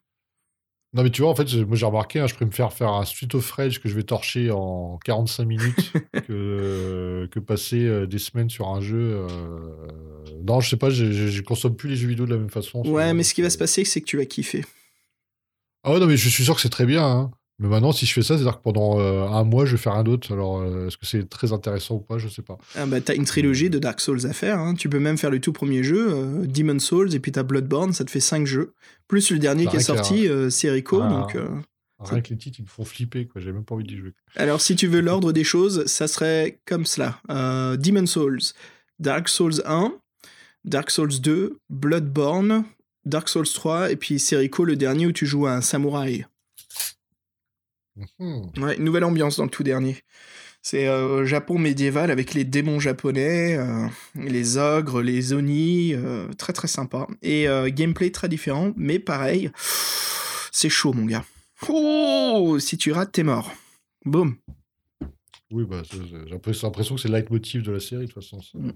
[0.94, 3.28] Non, mais tu vois, en fait, moi j'ai remarqué, hein, je préfère faire un Street
[3.36, 5.94] of Rage que je vais torcher en 45 minutes
[6.28, 8.98] que, que passer euh, des semaines sur un jeu.
[8.98, 9.88] Euh,
[10.44, 12.82] non, je sais pas, je, je, consomme plus les jeux vidéo de la même façon.
[12.88, 14.66] Ouais, mais ce qui va se passer, c'est que tu vas kiffer.
[15.84, 17.06] Ah ouais, non, mais je suis sûr que c'est très bien.
[17.06, 17.32] Hein.
[17.60, 19.93] Mais maintenant, si je fais ça, c'est-à-dire que pendant euh, un mois, je vais faire
[19.93, 20.32] un autre.
[20.32, 22.57] Alors, euh, est-ce que c'est très intéressant ou pas Je sais pas.
[22.76, 24.60] Ah bah, t'as une trilogie de Dark Souls à faire.
[24.60, 24.76] Hein.
[24.76, 27.91] Tu peux même faire le tout premier jeu, euh, Demon Souls, et puis t'as Bloodborne,
[27.91, 28.74] ça te fait 5 jeux.
[29.10, 31.01] Plus le dernier qui est sorti, Serico.
[31.01, 31.38] Ah, donc,
[31.99, 33.41] rien que les titres, ils me font flipper, quoi.
[33.41, 34.14] J'ai même pas envie d'y jouer.
[34.38, 38.39] Alors, si tu veux l'ordre des choses, ça serait comme cela Demon Souls,
[38.99, 39.93] Dark Souls 1,
[40.64, 42.64] Dark Souls 2, Bloodborne,
[43.05, 46.26] Dark Souls 3, et puis Serico, le dernier où tu joues à un samouraï.
[48.20, 48.52] Mhm.
[48.58, 49.97] Ouais, une nouvelle ambiance dans le tout dernier.
[50.62, 56.54] C'est euh, Japon médiéval avec les démons japonais, euh, les ogres, les oni, euh, très
[56.54, 57.08] très sympa.
[57.22, 59.52] Et gameplay très différent, mais pareil,
[60.52, 61.24] c'est chaud mon gars.
[61.68, 63.54] Oh, si tu rates, t'es mort.
[64.06, 64.36] Boum.
[65.52, 68.39] Oui, bah, j'ai l'impression que c'est le leitmotiv de la série de toute façon.
[68.54, 68.72] Mm.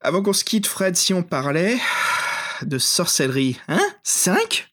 [0.00, 1.78] Avant qu'on se quitte, Fred, si on parlait
[2.62, 3.82] de sorcellerie, hein?
[4.02, 4.71] 5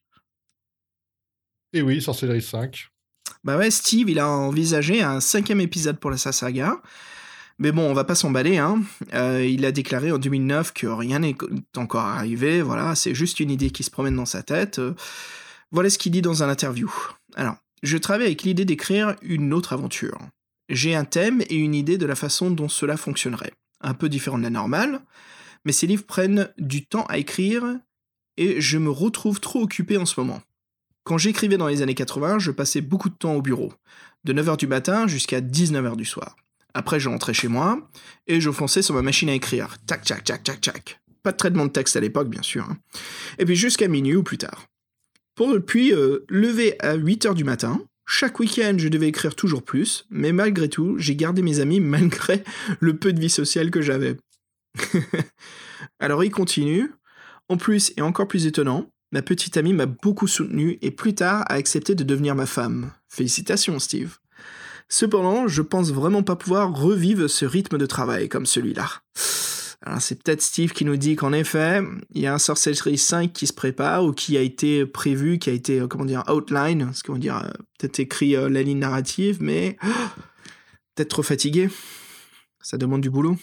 [1.73, 2.89] et oui, Sorcellerie 5.
[3.43, 6.81] Bah ouais, Steve, il a envisagé un cinquième épisode pour la saga.
[7.57, 8.81] Mais bon, on va pas s'emballer, hein.
[9.13, 11.35] Euh, il a déclaré en 2009 que rien n'est
[11.75, 14.79] encore arrivé, voilà, c'est juste une idée qui se promène dans sa tête.
[14.79, 14.93] Euh,
[15.71, 16.89] voilà ce qu'il dit dans un interview.
[17.35, 20.17] Alors, je travaille avec l'idée d'écrire une autre aventure.
[20.69, 23.53] J'ai un thème et une idée de la façon dont cela fonctionnerait.
[23.81, 25.01] Un peu différent de la normale,
[25.65, 27.63] mais ces livres prennent du temps à écrire
[28.37, 30.41] et je me retrouve trop occupé en ce moment.
[31.03, 33.73] Quand j'écrivais dans les années 80, je passais beaucoup de temps au bureau,
[34.23, 36.35] de 9h du matin jusqu'à 19h du soir.
[36.73, 37.89] Après, je rentrais chez moi
[38.27, 39.77] et je fonçais sur ma machine à écrire.
[39.87, 41.01] Tac, tac, tac, tac, tac.
[41.23, 42.63] Pas de traitement de texte à l'époque, bien sûr.
[42.69, 42.77] Hein.
[43.39, 44.65] Et puis jusqu'à minuit ou plus tard.
[45.35, 50.05] Pour puis euh, lever à 8h du matin, chaque week-end, je devais écrire toujours plus,
[50.09, 52.43] mais malgré tout, j'ai gardé mes amis malgré
[52.79, 54.17] le peu de vie sociale que j'avais.
[55.99, 56.91] Alors il continue.
[57.49, 61.41] En plus, et encore plus étonnant, Ma petite amie m'a beaucoup soutenu et plus tard
[61.47, 62.91] a accepté de devenir ma femme.
[63.07, 64.17] Félicitations, Steve.
[64.87, 68.87] Cependant, je pense vraiment pas pouvoir revivre ce rythme de travail comme celui-là.
[69.81, 71.81] Alors c'est peut-être Steve qui nous dit qu'en effet,
[72.13, 75.49] il y a un Sorcery 5 qui se prépare ou qui a été prévu, qui
[75.49, 78.79] a été, euh, comment dire, outline, ce qu'on dire, euh, peut-être écrit euh, la ligne
[78.79, 79.77] narrative, mais
[80.95, 81.69] peut-être trop fatigué.
[82.61, 83.37] Ça demande du boulot.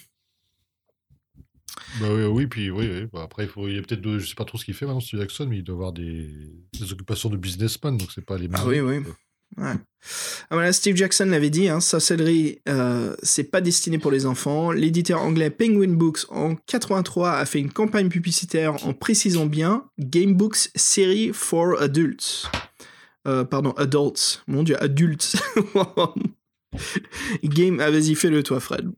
[2.01, 3.07] Bah oui, oui, puis oui, oui.
[3.13, 4.87] Bah après, il, faut, il y a peut-être, je sais pas trop ce qu'il fait
[4.87, 6.29] maintenant, Steve Jackson, mais il doit avoir des,
[6.79, 8.61] des occupations de businessman, donc c'est pas les mêmes.
[8.61, 8.99] Ah oui, oui.
[9.57, 9.75] Ouais.
[10.51, 14.71] Ah, voilà, Steve Jackson l'avait dit, hein, sorcellerie, euh, c'est pas destiné pour les enfants.
[14.71, 20.35] L'éditeur anglais Penguin Books en 83 a fait une campagne publicitaire en précisant bien Game
[20.35, 22.51] Books Series for Adults.
[23.27, 24.43] Euh, pardon, Adults.
[24.47, 25.37] Mon dieu, adultes.
[27.43, 28.91] Game, ah vas-y, fais-le toi, Fred.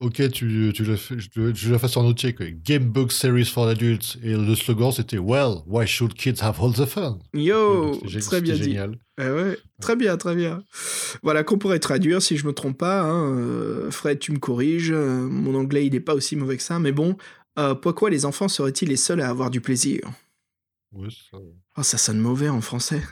[0.00, 2.32] Ok, tu, tu le fais, je, je le fais en entier.
[2.64, 4.16] Game Book Series for Adults.
[4.22, 7.18] Et le slogan, c'était Well, why should kids have all the fun?
[7.34, 8.62] Yo, très bien dit.
[8.62, 8.96] Génial.
[9.20, 10.62] Eh ouais, très bien, très bien.
[11.24, 13.02] Voilà, qu'on pourrait traduire, si je me trompe pas.
[13.02, 14.92] Hein, euh, Fred, tu me corriges.
[14.92, 16.78] Euh, mon anglais, il n'est pas aussi mauvais que ça.
[16.78, 17.16] Mais bon,
[17.58, 20.00] euh, pourquoi les enfants seraient-ils les seuls à avoir du plaisir?
[20.92, 21.38] Oui, ça.
[21.76, 23.02] Oh, ça sonne mauvais en français.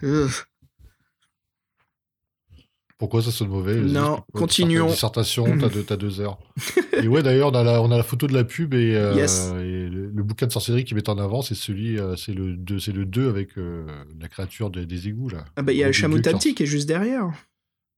[2.98, 4.86] Pourquoi ça sonne mauvais Non, continuons.
[4.86, 6.38] Dissertation, t'as deux, as deux heures.
[6.94, 9.12] et ouais, d'ailleurs, on, a la, on a la photo de la pub et, euh,
[9.14, 12.92] le, bouquin de sorcellerie qui met en avant, c'est celui, euh, c'est le 2, c'est
[12.92, 13.84] le 2 avec euh,
[14.18, 15.44] la créature des, égouts là.
[15.56, 17.30] Ah bah il y a le chameau Tati qui est juste derrière.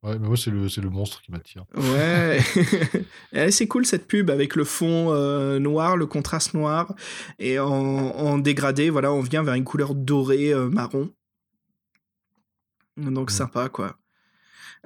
[0.02, 1.64] Ouais, mais moi c'est le, le monstre qui m'attire.
[1.76, 2.40] Ouais,
[3.32, 5.12] eh, c'est cool cette pub avec le fond
[5.60, 6.92] noir, le contraste noir
[7.38, 11.08] et en, en, dégradé, voilà, on vient vers une couleur dorée marron.
[12.96, 13.96] Donc sympa quoi.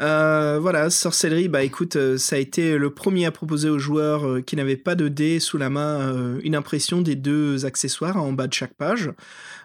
[0.00, 4.26] Euh, voilà, sorcellerie, bah écoute, euh, ça a été le premier à proposer aux joueurs
[4.26, 8.32] euh, qui n'avaient pas de dés sous la main une impression des deux accessoires en
[8.32, 9.10] bas de chaque page.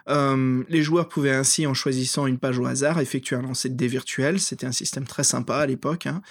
[0.06, 3.88] les joueurs pouvaient ainsi, en choisissant une page au hasard, effectuer un lancer de dés
[3.88, 4.40] virtuels.
[4.40, 6.06] C'était un système très sympa à l'époque.
[6.06, 6.22] Hein.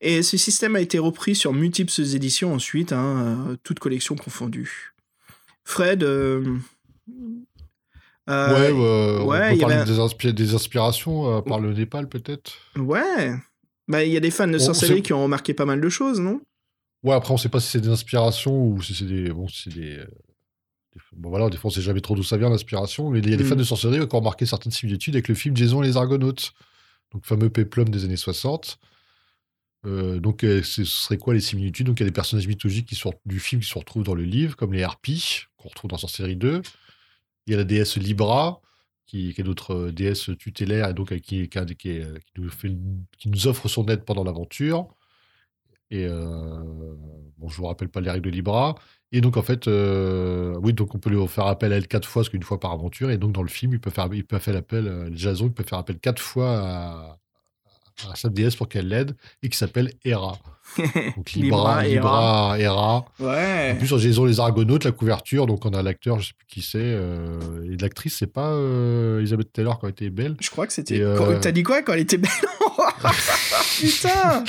[0.00, 4.94] Et ce système a été repris sur multiples éditions ensuite, hein, toutes collections confondues.
[5.64, 6.04] Fred,
[8.28, 12.52] ouais, ouais, on peut parler des, inspirations par le Népal peut-être.
[12.76, 13.34] Ouais.
[13.88, 16.20] Bah, il y a des fans de sorcellerie qui ont remarqué pas mal de choses,
[16.20, 16.40] non?
[17.02, 19.74] Ouais, après on sait pas si c'est des inspirations ou si c'est des bon, c'est
[19.74, 19.98] des,
[21.16, 23.34] Bon voilà, des fois on sait jamais trop d'où ça vient l'inspiration, mais il y
[23.34, 23.58] a des fans mm.
[23.58, 26.52] de sorcellerie qui ont remarqué certaines similitudes avec le film Jason et les Argonautes,
[27.12, 28.78] donc fameux péplum des années 60.
[29.84, 31.86] Euh, donc, ce serait quoi les similitudes?
[31.86, 34.14] Donc, il y a des personnages mythologiques qui sortent du film qui se retrouvent dans
[34.14, 36.62] le livre, comme les harpies, qu'on retrouve dans Sorcellerie 2.
[37.46, 38.60] Il y a la déesse Libra,
[39.06, 41.50] qui, est notre euh, déesse tutélaire et donc euh, qui,
[43.26, 44.88] nous offre son aide pendant l'aventure.
[45.90, 46.94] Et euh,
[47.36, 48.76] bon, je vous rappelle pas les règles de Libra.
[49.12, 52.22] Et donc en fait, oui, donc on peut lui faire appel à elle quatre fois,
[52.22, 53.10] parce qu'une fois par aventure.
[53.10, 55.64] Et donc dans le film, il peut faire, il peut faire appel, Jason, il peut
[55.64, 57.18] faire appel quatre fois à,
[58.10, 60.38] à sa déesse pour qu'elle l'aide et qui s'appelle Hera.
[61.16, 63.04] Donc Libra, Libra, Hera.
[63.20, 63.72] Ouais.
[63.74, 66.46] En plus, sur Jason les Argonautes, la couverture, donc on a l'acteur, je sais plus
[66.46, 67.38] qui c'est, euh,
[67.70, 70.36] et l'actrice, c'est pas euh, Elisabeth Taylor quand elle était belle.
[70.40, 71.00] Je crois que c'était.
[71.00, 71.38] Euh...
[71.40, 72.30] T'as dit quoi quand elle était belle?
[73.80, 74.44] Putain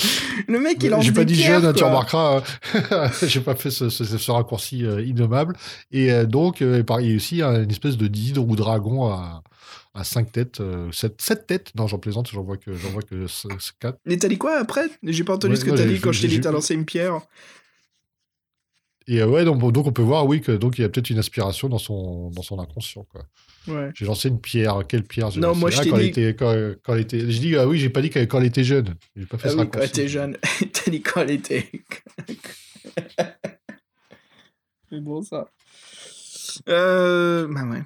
[0.48, 2.44] Le mec, il en J'ai pas dit jeune, tu remarqueras.
[2.92, 3.10] Hein.
[3.28, 5.58] J'ai pas fait ce, ce, raccourci euh, innommable.
[5.92, 9.44] Et donc, il y a aussi une espèce de d'hydre ou dragon à
[9.94, 11.72] à 5 têtes, 7, euh, têtes.
[11.76, 13.26] Non, j'en plaisante, j'en vois que, j'en vois que
[13.80, 14.00] 4.
[14.06, 14.90] Mais t'as dit quoi après?
[15.04, 17.22] J'ai pas entendu ce que t'as dit quand je t'ai dit t'as lancé une pierre.
[19.08, 21.10] Et euh, ouais, donc, donc, on peut voir, oui, que donc il y a peut-être
[21.10, 23.24] une inspiration dans son, dans son inconscient, quoi.
[23.68, 23.92] Ouais.
[23.94, 24.82] J'ai lancé une pierre.
[24.88, 25.38] Quelle pierre?
[25.38, 26.06] Non, moi je t'ai quand dit.
[26.06, 27.20] Était, quand, quand elle était...
[27.20, 28.96] Je dis, ah oui, j'ai pas dit quand elle était jeune.
[29.16, 29.58] J'ai pas fait ah ça.
[29.58, 30.38] Oui, quand elle était jeune.
[30.74, 31.70] T'as dit quand elle était.
[34.90, 35.50] C'est bon ça.
[36.70, 37.48] Euh.
[37.50, 37.82] Bah ouais.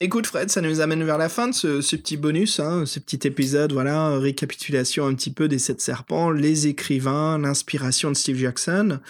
[0.00, 3.26] Écoute Fred, ça nous amène vers la fin de ce, petit bonus, hein, ce petit
[3.26, 9.00] épisode, voilà, récapitulation un petit peu des sept serpents, les écrivains, l'inspiration de Steve Jackson,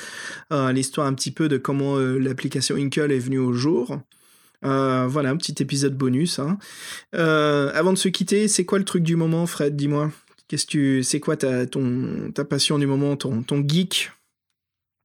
[0.50, 4.00] euh, l'histoire un petit peu de comment euh, l'application Inkle est venue au jour.
[4.64, 6.38] Euh, voilà, un petit épisode bonus.
[6.38, 6.56] Hein.
[7.12, 10.10] avant de se quitter, c'est quoi le truc du moment, Fred Dis-moi?
[10.48, 11.66] Qu'est-ce tu, c'est quoi ta,
[12.48, 14.10] passion du moment, ton geek?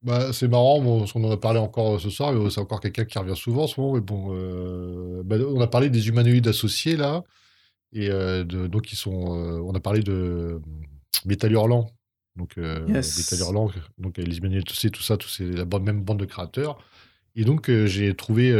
[0.04, 2.80] Bah, c'est marrant, bon, parce qu'on en a parlé encore ce soir, mais c'est encore
[2.80, 3.94] quelqu'un qui revient souvent en ce moment.
[3.94, 7.24] Mais bon, euh, bah, on a parlé des humanoïdes associés là,
[7.92, 9.34] et euh, de, donc ils sont.
[9.34, 10.60] Euh, on a parlé de
[11.24, 11.90] Metal Hurlant,
[12.36, 13.32] donc yes.
[13.32, 16.78] Metal Hurlant, donc les humanoïdes associés, tout ça, tout c'est la même bande de créateurs.
[17.36, 18.52] Et donc j'ai trouvé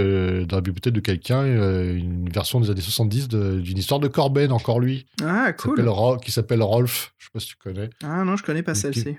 [0.47, 4.80] dans la bibliothèque de quelqu'un une version des années 70 d'une histoire de Corben, encore
[4.80, 5.07] lui.
[5.22, 5.84] Ah, cool.
[6.22, 7.90] Qui s'appelle Rolf, je sais pas si tu connais.
[8.03, 9.16] Ah non, je connais pas celle-ci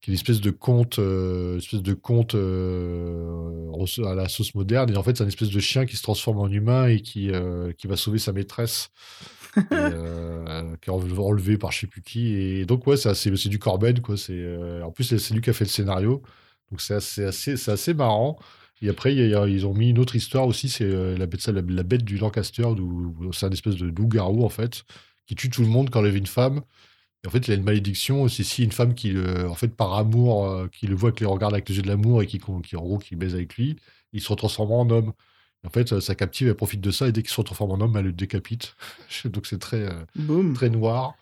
[0.00, 3.72] qui est une espèce de conte, euh, espèce de conte euh,
[4.06, 4.90] à la sauce moderne.
[4.92, 7.30] Et en fait, c'est un espèce de chien qui se transforme en humain et qui,
[7.30, 8.90] euh, qui va sauver sa maîtresse,
[9.72, 12.34] et, euh, qui est enlevée par je sais plus qui.
[12.34, 14.16] Et donc, ouais, c'est assez- c'est du Corben, quoi.
[14.16, 14.44] C'est,
[14.82, 16.22] en plus, c'est lui qui a fait le scénario.
[16.70, 18.38] Donc, c'est assez, assez, c'est assez marrant.
[18.82, 21.40] Et après, il y a- ils ont mis une autre histoire aussi, c'est la, bête-
[21.42, 22.64] ça, la, la bête du Lancaster,
[23.32, 24.84] c'est un espèce de loup-garou, en fait,
[25.26, 26.62] qui tue tout le monde quand il lève une femme.
[27.24, 28.28] Et en fait, il a une malédiction.
[28.28, 31.22] C'est si une femme qui, le- en fait, par amour, euh, qui le voit, qui
[31.24, 33.56] le regarde avec les yeux de l'amour et qui, qui, en gros, qui baise avec
[33.56, 33.76] lui,
[34.12, 35.12] il se retransforme en homme.
[35.62, 37.84] Et en fait, sa captive, elle profite de ça et dès qu'il se retransforme en
[37.84, 38.74] homme, elle le décapite.
[39.26, 40.04] donc c'est très, euh,
[40.54, 41.14] très noir.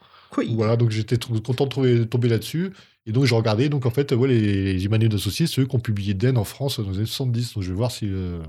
[0.45, 2.71] Il- Voilà, donc j'étais content de trouver, tomber là-dessus.
[3.07, 3.69] Et donc, j'ai regardé.
[3.71, 6.45] Donc, en fait, ouais, les, les Humanés associés, c'est eux qui ont publié Den en
[6.45, 7.55] France dans les années 70.
[7.55, 8.43] Donc, je vais voir si, euh,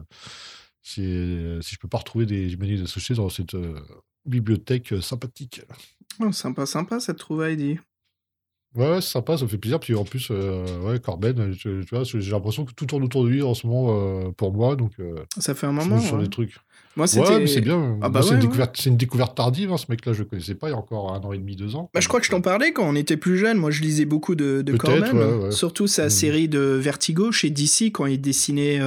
[0.84, 3.56] si, euh, si je peux pas retrouver des Humanés associés dans cette
[4.26, 5.62] bibliothèque sympathique.
[6.22, 7.80] Oh, sympa, sympa cette trouvaille, dit.
[8.76, 9.80] Ouais, ouais, c'est sympa, ça me fait plaisir.
[9.80, 13.24] Puis en plus, euh, ouais, Corben, je- tu vois, j'ai l'impression que tout tourne autour
[13.24, 14.76] de lui en ce moment euh, pour moi.
[14.76, 15.96] Donc, euh, Ça fait un je moment.
[15.96, 16.24] me sur ouais.
[16.24, 16.56] des trucs.
[16.96, 17.98] Moi, Ouais, mais c'est bien.
[18.02, 19.72] Ah bah c'est une, découverte, c'est une découverte tardive.
[19.72, 21.56] hein, Ce mec-là, je le connaissais pas il y a encore un an et demi,
[21.56, 21.90] deux ans.
[21.94, 23.58] Bah, je crois que je t'en parlais quand on était plus jeune.
[23.58, 25.52] Moi, je lisais beaucoup de, de ouais.
[25.52, 26.10] Surtout sa Mhm.
[26.10, 28.80] série de Vertigo chez DC quand il dessinait.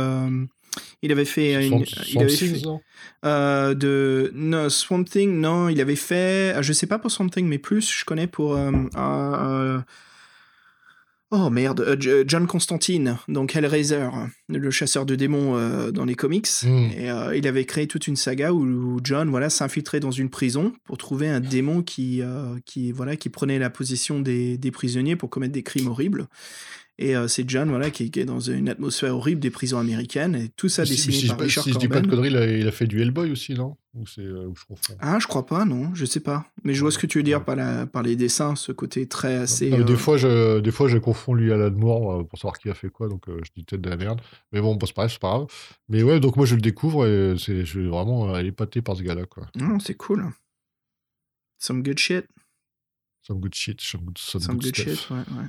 [1.02, 1.84] Il avait fait une.
[1.84, 2.62] Swamp- il avait fait-
[3.24, 7.28] euh, de non, Swamp Thing, non, il avait fait, euh, je sais pas pour Swamp
[7.28, 9.80] Thing, mais plus, je connais pour euh, euh,
[11.30, 11.96] oh merde,
[12.26, 14.08] John Constantine, donc Hellraiser,
[14.48, 16.90] le chasseur de démons dans les comics, Mm.
[16.96, 20.98] et il avait créé toute une saga où, John, voilà, s'infiltrait dans une prison pour
[20.98, 22.22] trouver un démon qui,
[22.66, 26.26] qui, voilà, qui prenait la position des, des prisonniers pour commettre des crimes horribles.
[26.98, 30.34] Et euh, c'est John, voilà, qui, qui est dans une atmosphère horrible des prisons américaines,
[30.36, 32.06] et tout ça Si, dessiné si je par pas- Richard si je dis pas de
[32.06, 33.76] conneries, il a, il a fait du Hellboy aussi, non?
[33.94, 36.46] Ou c'est euh, je Ah, je crois pas, non, je sais pas.
[36.64, 39.06] Mais je vois ce que tu veux dire par, la, par les dessins, ce côté
[39.08, 39.70] très assez.
[39.70, 42.38] Non, mais euh, Des fois, je, des fois, je confonds lui à Alan Moore pour
[42.38, 44.20] savoir qui a fait quoi, donc je dis peut-être de la merde.
[44.52, 45.46] Mais bon, bah, c'est pas grave, c'est pas grave.
[45.88, 49.02] Mais ouais, donc moi, je le découvre et c'est, je suis vraiment épaté par ce
[49.02, 49.46] gars-là, quoi.
[49.56, 50.26] Non, c'est cool.
[51.58, 52.26] Some good shit.
[53.26, 54.98] Some good shit, some good, some Some good good stuff.
[55.00, 55.48] shit, ouais, ouais.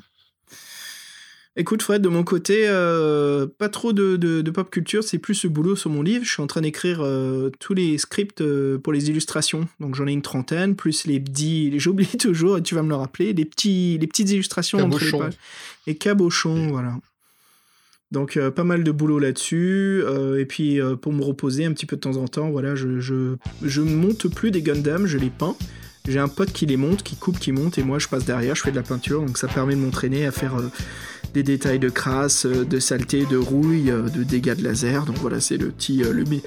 [1.56, 5.36] Écoute, Fred, de mon côté, euh, pas trop de, de- de pop culture, c'est plus
[5.36, 6.26] ce boulot sur mon livre.
[6.26, 9.68] Je suis en train d'écrire euh, tous les scripts euh, pour les illustrations.
[9.80, 11.72] Donc j'en ai une trentaine, plus les petits.
[11.80, 15.06] J'oublie toujours, et tu vas me le rappeler, les, petits, les petites illustrations entre les
[15.06, 15.20] Cabochons.
[15.20, 15.38] pages.
[15.86, 16.96] Les cabochons, voilà.
[18.12, 20.04] Donc pas mal de boulot là-dessus.
[20.38, 23.36] et puis pour me reposer un petit peu de temps en temps, voilà, je, je,
[23.64, 25.56] je monte plus des Gundam, je les peins.
[26.08, 28.56] J'ai un pote qui les monte, qui coupe, qui monte, et moi je passe derrière,
[28.56, 30.54] je fais de la peinture, donc ça permet de m'entraîner à faire
[31.34, 35.06] des détails de crasse, euh, de saleté, de rouille, euh, de dégâts de laser.
[35.06, 36.42] Donc voilà, c'est le petit, euh, mini.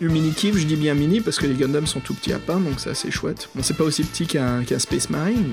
[0.00, 2.90] Je dis bien mini parce que les Gundams sont tout petits à peindre, donc c'est
[2.90, 3.48] assez chouette.
[3.54, 5.44] Bon, c'est pas aussi petit qu'un Space Marine,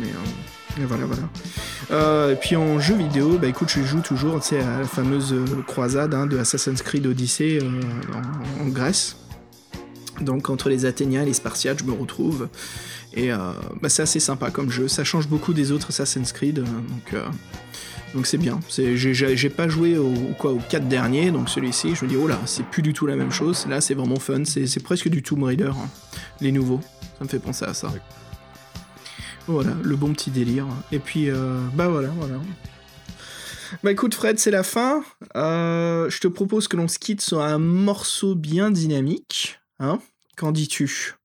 [0.78, 2.32] mais, voilà, voilà.
[2.32, 5.34] Et puis en jeu vidéo, bah écoute, je joue toujours, à la fameuse
[5.66, 7.60] croisade hein, de Assassin's Creed Odyssey
[8.62, 9.16] en, Grèce.
[10.22, 12.50] Donc entre les Athéniens et les Spartiates, je me retrouve.
[13.16, 14.88] Et bah, c'est assez sympa comme jeu.
[14.88, 16.58] Ça change beaucoup des autres Assassin's Creed.
[16.58, 17.16] donc
[18.14, 18.60] donc c'est bien.
[18.70, 22.40] J'ai pas joué au, quoi, aux 4 derniers, donc celui-ci, je me dis, oh là,
[22.46, 23.66] c'est plus du tout la même chose.
[23.68, 24.44] Là, c'est vraiment fun.
[24.46, 25.90] C'est presque du Tomb Raider, hein,
[26.42, 26.82] les nouveaux.
[27.18, 27.92] Ça me fait penser à ça.
[29.48, 30.66] Voilà, le bon petit délire.
[30.92, 32.36] Et puis, euh, bah voilà, voilà.
[33.84, 35.04] Bah écoute Fred, c'est la fin.
[35.36, 39.60] Euh, je te propose que l'on se quitte sur un morceau bien dynamique.
[39.80, 40.00] Hein
[40.38, 41.16] Qu'en dis-tu?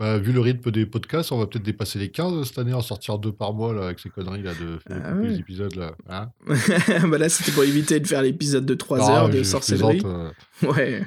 [0.00, 2.80] Bah, vu le rythme des podcasts, on va peut-être dépasser les 15 cette année, en
[2.82, 5.28] sortir deux par mois, là, avec ces conneries, là, de faire Ah couper ouais.
[5.34, 5.94] les épisodes, là.
[6.08, 6.30] Hein
[7.08, 10.02] Bah là, c'était pour éviter de faire l'épisode de 3 Ah, heures de sorcellerie.
[10.04, 10.30] euh,
[10.62, 11.02] Ouais.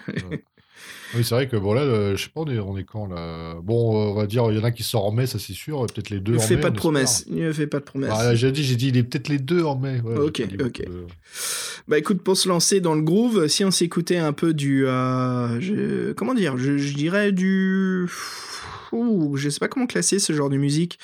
[1.15, 3.07] Oui, c'est vrai que bon là, le- je sais pas, on est, on est quand
[3.07, 3.55] là?
[3.63, 5.53] Bon, euh, on va dire, il y en a qui sort en mai, ça c'est
[5.53, 5.85] sûr.
[5.87, 6.47] Peut-être les deux Ne en mai.
[6.47, 6.73] pas de espère.
[6.75, 7.25] promesses.
[7.29, 8.09] Ne fais pas de promesses.
[8.09, 10.01] Bah, j'ai dit, j'ai dit, il est peut-être les deux en mai.
[10.01, 10.85] ouais, Ok, ok.
[10.85, 11.05] de-
[11.87, 14.85] Bah écoute, pour se lancer dans le groove, si on s'écoutait un peu du...
[14.85, 16.57] euh, je- comment dire?
[16.57, 18.05] Je, je dirais du...
[18.93, 20.99] Ouh, je sais pas comment classer ce genre de musique.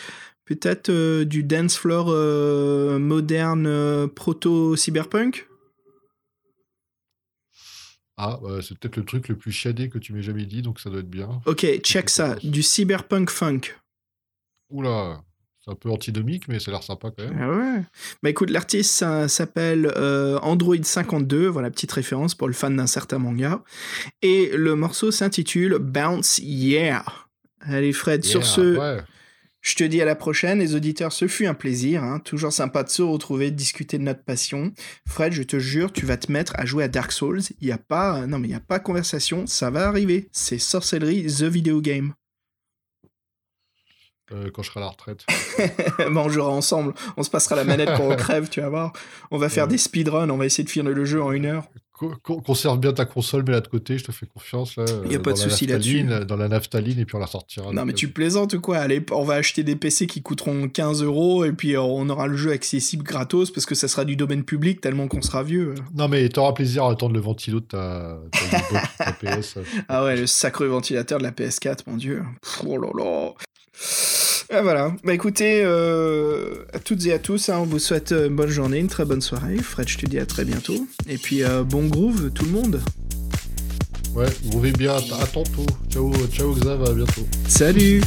[0.46, 5.48] Peut-être euh, du dance floor euh, moderne euh, proto-cyberpunk
[8.18, 10.80] Ah, ouais, c'est peut-être le truc le plus chiadé que tu m'aies jamais dit, donc
[10.80, 11.42] ça doit être bien.
[11.46, 12.36] Ok, check ça.
[12.44, 13.62] Du cyberpunk funk.
[14.70, 15.24] Oula,
[15.64, 17.38] c'est un peu antinomique, mais ça a l'air sympa quand même.
[17.40, 17.82] Ah ouais.
[18.22, 23.64] Bah écoute, l'artiste s'appelle euh, Android52, voilà petite référence pour le fan d'un certain manga.
[24.22, 27.06] Et le morceau s'intitule Bounce Yeah.
[27.64, 29.02] Allez Fred, sur ce, ouais.
[29.62, 32.20] je te dis à la prochaine, les auditeurs, ce fut un plaisir, hein.
[32.20, 34.74] toujours sympa de se retrouver, de discuter de notre passion.
[35.08, 37.42] Fred, je te jure, tu vas te mettre à jouer à Dark Souls.
[37.62, 40.28] Il y a pas, non mais il y a pas conversation, ça va arriver.
[40.32, 42.14] C'est sorcellerie the video game.
[44.32, 45.26] euh, quand je serai à la retraite.
[46.00, 46.94] on jouera ensemble.
[47.18, 48.94] On se passera la manette quand on crève, tu vas voir.
[49.32, 49.72] On va faire Ouais.
[49.72, 51.68] des speedruns, on va essayer de finir le jeu en une heure.
[51.94, 54.76] Co- co- Conserve bien ta console, mets-la de côté, je te fais confiance.
[54.78, 56.04] Là, Y a euh, pas de souci là-dessus.
[56.28, 57.72] Dans la naphtaline, et puis on la sortira.
[57.72, 58.78] Non, mais tu plaisantes ou quoi?
[58.80, 62.26] Allez, on va acheter des PC qui coûteront 15 euros et puis euh, on aura
[62.28, 65.76] le jeu accessible gratos parce que ça sera du domaine public tellement qu'on sera vieux.
[65.94, 68.18] Non, mais t'auras plaisir à attendre le ventilo de ta,
[68.98, 69.60] ta PS.
[69.88, 72.24] Ah ouais, le sacré ventilateur de la PS4, mon dieu.
[72.66, 73.34] Oh là là.
[74.56, 74.96] Ah voilà.
[75.04, 78.50] Bah écoutez, euh, à toutes et à tous, hein, on vous souhaite euh, une bonne
[78.50, 79.58] journée, une très bonne soirée.
[79.58, 80.88] Fred, je te dis à très bientôt.
[81.10, 82.80] Et puis euh, bon groove, tout le monde.
[84.14, 85.66] Ouais, vous bien, à à tantôt.
[85.90, 87.28] Ciao, ciao Xav, à bientôt.
[87.48, 88.02] Salut